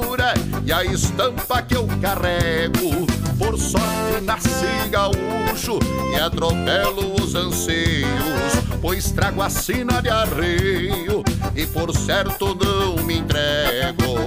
e 0.68 0.72
a 0.72 0.84
estampa 0.84 1.62
que 1.62 1.74
eu 1.74 1.86
carrego. 2.02 3.17
Por 3.38 3.58
sorte 3.58 4.20
nasci 4.22 4.88
gaúcho 4.90 5.78
e 6.12 6.16
atropelo 6.20 7.14
os 7.22 7.34
anseios, 7.34 8.52
pois 8.80 9.12
trago 9.12 9.42
a 9.42 9.48
sina 9.48 10.02
de 10.02 10.08
arreio 10.08 11.22
e 11.54 11.66
por 11.66 11.94
certo 11.94 12.54
não 12.54 13.02
me 13.04 13.18
entrego. 13.18 14.18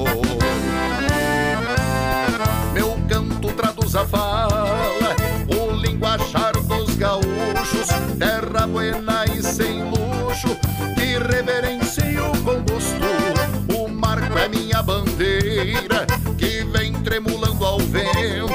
Meu 2.73 2.97
canto 3.07 3.51
traduz 3.53 3.95
a 3.95 4.05
fala, 4.05 5.15
o 5.47 5.71
linguajar 5.75 6.53
dos 6.53 6.95
gaúchos, 6.95 7.87
terra 8.17 8.65
buena 8.65 9.25
e 9.25 9.43
sem 9.43 9.83
luxo, 9.83 10.55
que 10.95 11.17
reverencio 11.17 12.31
com 12.43 12.61
gosto. 12.63 13.77
O 13.77 13.87
marco 13.87 14.37
é 14.37 14.47
minha 14.47 14.81
bandeira, 14.81 16.07
que 16.37 16.63
vem 16.65 16.93
tremulando 16.93 17.65
ao 17.65 17.79
vento, 17.79 18.50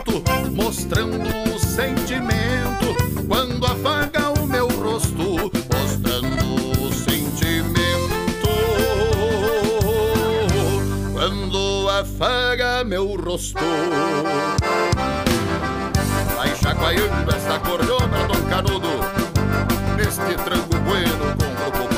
mostrando 0.87 1.29
o 1.53 1.59
sentimento, 1.59 3.27
quando 3.27 3.67
afaga 3.67 4.31
o 4.41 4.47
meu 4.47 4.69
rosto, 4.69 5.51
mostrando 5.75 6.81
o 6.81 6.93
sentimento, 6.93 8.49
quando 11.13 11.89
afaga 11.91 12.85
meu 12.85 13.17
rosto. 13.17 13.59
Vai 16.37 16.55
chacoalhando 16.55 17.35
esta 17.35 17.59
cordona, 17.59 18.29
Dom 18.29 18.43
Canudo, 18.49 19.01
neste 19.97 20.37
tranco 20.45 20.77
bueno 20.85 21.35
com 21.77 21.85
o 21.85 21.96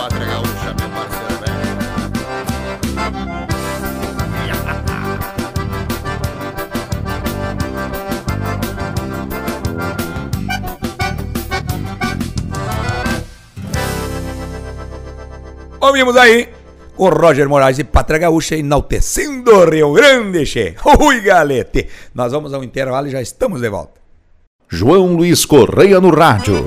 Ouvimos 15.88 16.18
aí 16.18 16.46
o 16.98 17.08
Roger 17.08 17.48
Moraes 17.48 17.78
e 17.78 17.84
Pátria 17.84 18.18
Gaúcha 18.18 18.54
enaltecendo 18.54 19.56
o 19.56 19.64
Rio 19.64 19.94
Grande, 19.94 20.44
che. 20.44 20.74
Ui, 21.00 21.22
galete. 21.22 21.88
Nós 22.14 22.30
vamos 22.30 22.52
ao 22.52 22.62
intervalo 22.62 23.06
e 23.06 23.10
já 23.10 23.22
estamos 23.22 23.62
de 23.62 23.70
volta. 23.70 23.98
João 24.68 25.16
Luiz 25.16 25.46
Correia 25.46 25.98
no 25.98 26.10
rádio. 26.10 26.66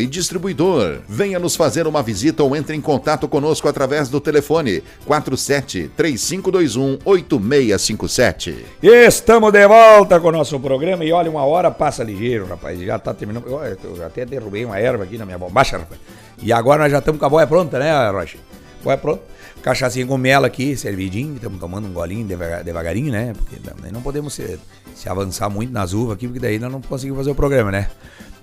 e 0.00 0.06
distribuidor. 0.06 0.98
Venha 1.08 1.38
nos 1.38 1.56
fazer 1.56 1.86
uma 1.86 2.02
visita 2.02 2.42
ou 2.42 2.54
entre 2.56 2.74
em 2.76 2.80
contato 2.80 3.28
conosco 3.28 3.68
através 3.68 4.08
do 4.08 4.20
telefone 4.20 4.82
47 5.04 5.90
3521 5.96 6.98
8657. 7.04 8.64
Estamos 8.82 9.52
de 9.52 9.66
volta 9.66 10.18
com 10.20 10.28
o 10.28 10.32
nosso 10.32 10.58
programa 10.60 11.04
e 11.04 11.12
olha, 11.12 11.30
uma 11.30 11.44
hora 11.44 11.70
passa 11.70 12.02
ligeiro, 12.02 12.46
rapaz. 12.46 12.80
Já 12.80 12.98
tá 12.98 13.12
terminando. 13.14 13.46
Eu 13.46 14.04
até 14.06 14.24
derrubei 14.24 14.64
uma 14.64 14.78
erva 14.78 15.04
aqui 15.04 15.18
na 15.18 15.24
minha 15.24 15.38
bombacha, 15.38 15.78
rapaz. 15.78 16.00
E 16.42 16.52
agora 16.52 16.82
nós 16.82 16.92
já 16.92 16.98
estamos 16.98 17.18
com 17.18 17.26
a 17.26 17.28
boia 17.28 17.46
pronta, 17.46 17.78
né, 17.78 18.10
Rocha? 18.10 18.38
Boia 18.82 18.98
pronta. 18.98 19.22
Cachaçinha 19.62 20.06
com 20.06 20.16
mel 20.16 20.44
aqui, 20.44 20.76
servidinho. 20.76 21.34
Estamos 21.36 21.58
tomando 21.58 21.88
um 21.88 21.92
golinho 21.92 22.26
devagar- 22.26 22.62
devagarinho, 22.62 23.10
né? 23.10 23.32
Porque 23.36 23.56
não 23.92 24.00
podemos 24.00 24.34
se, 24.34 24.58
se 24.94 25.08
avançar 25.08 25.48
muito 25.48 25.72
nas 25.72 25.92
uvas 25.92 26.14
aqui, 26.14 26.26
porque 26.28 26.38
daí 26.38 26.58
nós 26.58 26.70
não 26.70 26.80
conseguimos 26.80 27.18
fazer 27.18 27.30
o 27.30 27.34
programa, 27.34 27.72
né? 27.72 27.88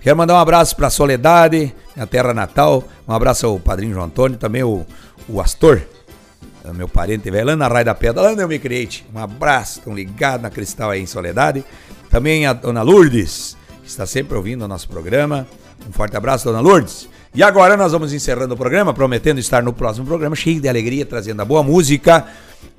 Quero 0.04 0.18
mandar 0.18 0.34
um 0.34 0.38
abraço 0.38 0.76
pra 0.76 0.90
Soledade, 0.90 1.74
minha 1.96 2.06
terra 2.06 2.34
natal. 2.34 2.84
Um 3.08 3.14
abraço 3.14 3.48
ao 3.48 3.58
padrinho 3.58 3.94
João 3.94 4.06
Antônio, 4.08 4.38
também 4.38 4.62
o, 4.62 4.86
o 5.30 5.40
Astor, 5.40 5.82
é 6.66 6.74
meu 6.74 6.90
parente 6.90 7.32
velho, 7.32 7.48
lá 7.48 7.56
na 7.56 7.70
Raia 7.70 7.86
da 7.86 7.96
Pedra, 7.96 8.22
lá 8.22 8.32
onde 8.32 8.42
eu 8.42 8.48
me 8.50 8.60
criei. 8.60 8.90
Um 9.16 9.20
abraço, 9.20 9.80
estão 9.80 9.96
ligados 9.96 10.42
na 10.42 10.50
Cristal 10.50 10.90
aí 10.90 11.02
em 11.02 11.06
Soledade. 11.06 11.64
Também 12.10 12.46
a 12.46 12.52
dona 12.52 12.82
Lourdes, 12.82 13.56
que 13.82 13.88
está 13.88 14.06
sempre 14.06 14.36
ouvindo 14.36 14.66
o 14.66 14.68
nosso 14.68 14.90
programa. 14.90 15.48
Um 15.88 15.94
forte 15.94 16.18
abraço, 16.18 16.44
dona 16.44 16.60
Lourdes. 16.60 17.08
E 17.34 17.42
agora 17.42 17.78
nós 17.78 17.94
vamos 17.94 18.12
encerrando 18.12 18.56
o 18.56 18.58
programa, 18.58 18.94
prometendo 18.94 19.40
estar 19.40 19.64
no 19.64 19.72
próximo 19.72 20.06
programa, 20.06 20.36
cheio 20.36 20.60
de 20.60 20.68
alegria, 20.68 21.06
trazendo 21.06 21.42
a 21.42 21.46
boa 21.46 21.64
música, 21.64 22.28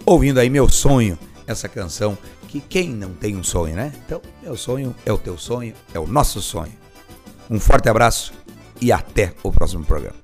ouvindo 0.04 0.40
aí 0.40 0.50
meu 0.50 0.68
sonho, 0.68 1.18
essa 1.46 1.70
canção 1.70 2.18
que 2.48 2.60
quem 2.60 2.90
não 2.90 3.14
tem 3.14 3.34
um 3.34 3.42
sonho, 3.42 3.74
né? 3.74 3.94
Então, 4.04 4.20
meu 4.42 4.58
sonho 4.58 4.94
é 5.06 5.12
o 5.12 5.16
teu 5.16 5.38
sonho, 5.38 5.72
é 5.94 5.98
o 5.98 6.06
nosso 6.06 6.42
sonho. 6.42 6.83
Um 7.50 7.60
forte 7.60 7.88
abraço 7.88 8.32
e 8.80 8.90
até 8.90 9.32
o 9.42 9.52
próximo 9.52 9.84
programa. 9.84 10.16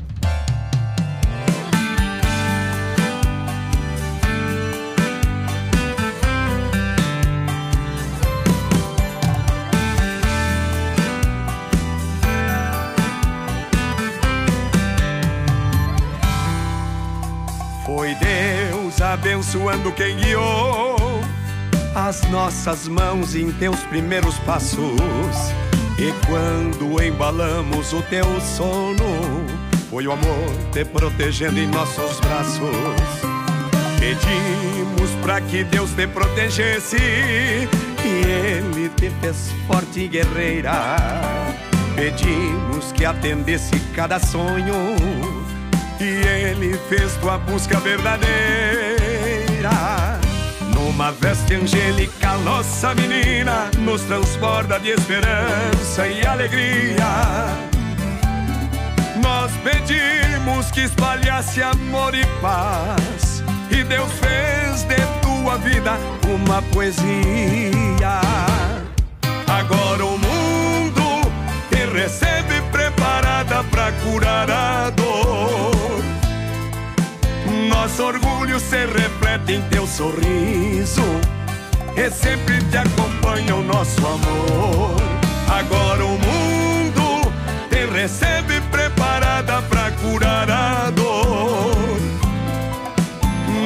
Foi 17.85 18.14
Deus 18.14 19.01
abençoando 19.03 19.93
quem 19.93 20.16
guiou 20.16 20.97
as 21.95 22.23
nossas 22.31 22.89
mãos 22.89 23.35
em 23.35 23.53
teus 23.53 23.81
primeiros 23.85 24.39
passos 24.39 25.53
e 26.01 26.15
quando 26.27 27.03
embalamos 27.03 27.93
o 27.93 28.01
teu 28.05 28.25
sono, 28.41 29.05
foi 29.91 30.07
o 30.07 30.13
amor 30.13 30.51
te 30.73 30.83
protegendo 30.83 31.61
em 31.61 31.67
nossos 31.67 32.19
braços. 32.21 32.59
Pedimos 33.99 35.11
para 35.21 35.43
que 35.43 35.63
Deus 35.63 35.91
te 35.91 36.07
protegesse 36.07 36.97
e 36.97 37.69
Ele 38.27 38.89
te 38.97 39.11
fez 39.21 39.53
forte 39.67 40.01
e 40.01 40.09
guerreira. 40.09 40.97
Pedimos 41.95 42.93
que 42.93 43.05
atendesse 43.05 43.79
cada 43.95 44.19
sonho 44.19 44.97
e 46.01 46.27
Ele 46.27 46.79
fez 46.89 47.15
tua 47.17 47.37
busca 47.37 47.79
verdadeira. 47.79 48.31
Numa 50.91 51.12
veste 51.12 51.55
angélica, 51.55 52.36
nossa 52.38 52.93
menina 52.97 53.70
nos 53.78 54.03
transborda 54.03 54.78
de 54.80 54.91
esperança 54.91 56.09
e 56.09 56.26
alegria. 56.26 57.07
Nós 59.22 59.53
pedimos 59.62 60.68
que 60.72 60.80
espalhasse 60.80 61.62
amor 61.62 62.12
e 62.12 62.26
paz, 62.43 63.41
e 63.70 63.84
Deus 63.84 64.11
fez 64.14 64.82
de 64.82 64.97
tua 65.22 65.59
vida 65.59 65.93
uma 66.28 66.61
poesia. 66.61 68.20
Agora 69.47 70.05
o 70.05 70.18
mundo 70.18 71.32
te 71.70 71.86
recebe 71.86 72.61
preparada 72.72 73.62
para 73.70 73.93
curar 73.93 74.51
a. 74.51 75.00
Nosso 77.81 78.05
orgulho 78.05 78.61
se 78.61 78.85
reflete 78.85 79.55
em 79.55 79.62
teu 79.70 79.87
sorriso, 79.87 81.03
e 81.97 82.11
sempre 82.11 82.59
te 82.64 82.76
acompanha 82.76 83.57
o 83.57 83.62
nosso 83.62 84.07
amor. 84.07 84.97
Agora 85.49 86.05
o 86.05 86.11
mundo 86.11 87.33
te 87.70 87.87
recebe 87.87 88.61
preparada 88.70 89.62
para 89.62 89.91
curar 89.93 90.51
a 90.51 90.91
dor. 90.91 91.74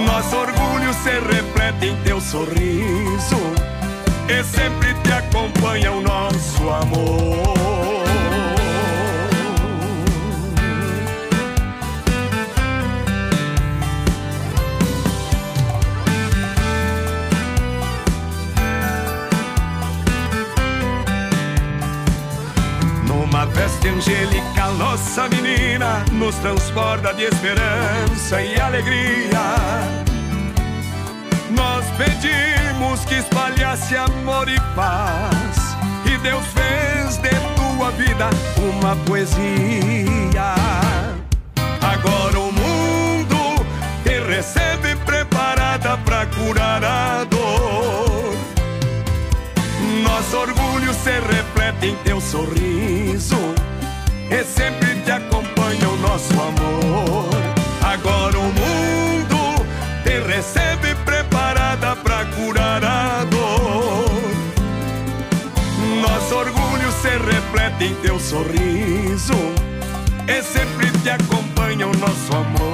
Nosso 0.07 0.37
orgulho 0.37 0.95
se 1.03 1.11
reflete 1.11 1.87
em 1.87 1.97
teu 2.05 2.21
sorriso 2.21 3.41
e 4.29 4.45
sempre 4.45 4.95
te 5.03 5.13
acompanha 5.13 5.91
o 5.91 6.01
nosso 6.01 6.71
amor. 6.71 7.54
Angélica, 23.89 24.67
nossa 24.79 25.29
menina 25.29 26.05
nos 26.13 26.35
transborda 26.37 27.13
de 27.13 27.25
esperança 27.25 28.41
e 28.41 28.59
alegria. 28.59 29.41
Nós 31.51 31.85
pedimos 31.99 33.05
que 33.05 33.17
espalhasse 33.17 33.95
amor 33.95 34.49
e 34.49 34.59
paz, 34.75 35.77
e 36.07 36.17
Deus 36.19 36.45
fez 36.47 37.19
de 37.19 37.29
tua 37.55 37.91
vida 37.91 38.31
uma 38.57 38.97
poesia. 39.05 40.55
Agora 41.83 42.41
o 42.41 42.53
mundo 42.53 43.67
te 44.03 44.19
recebe 44.35 44.97
preparada 45.05 45.99
para 45.99 46.27
curar 46.27 46.83
a 46.83 47.25
dor. 47.25 48.35
Nosso 50.03 50.37
orgulho 50.39 50.95
se 50.95 51.21
reflete 51.21 51.89
em 51.89 51.97
teu 51.97 52.19
sorriso 52.21 53.64
sempre 55.05 55.13
te 55.13 55.13
acompanha 55.13 55.89
o 55.89 55.97
nosso 55.97 56.33
amor. 56.33 57.29
Agora 57.83 58.39
o 58.39 58.43
mundo 58.43 59.67
te 60.03 60.21
recebe 60.21 60.95
preparada 61.05 61.95
para 61.97 62.25
curar 62.27 62.83
a 62.85 63.25
dor. 63.25 64.05
Nosso 66.01 66.35
orgulho 66.35 66.91
se 67.03 67.09
reflete 67.09 67.85
em 67.85 67.95
teu 67.97 68.19
sorriso 68.19 69.35
e 70.27 70.43
sempre 70.43 70.91
te 71.03 71.11
acompanha 71.11 71.87
o 71.87 71.97
nosso 71.97 72.35
amor. 72.35 72.74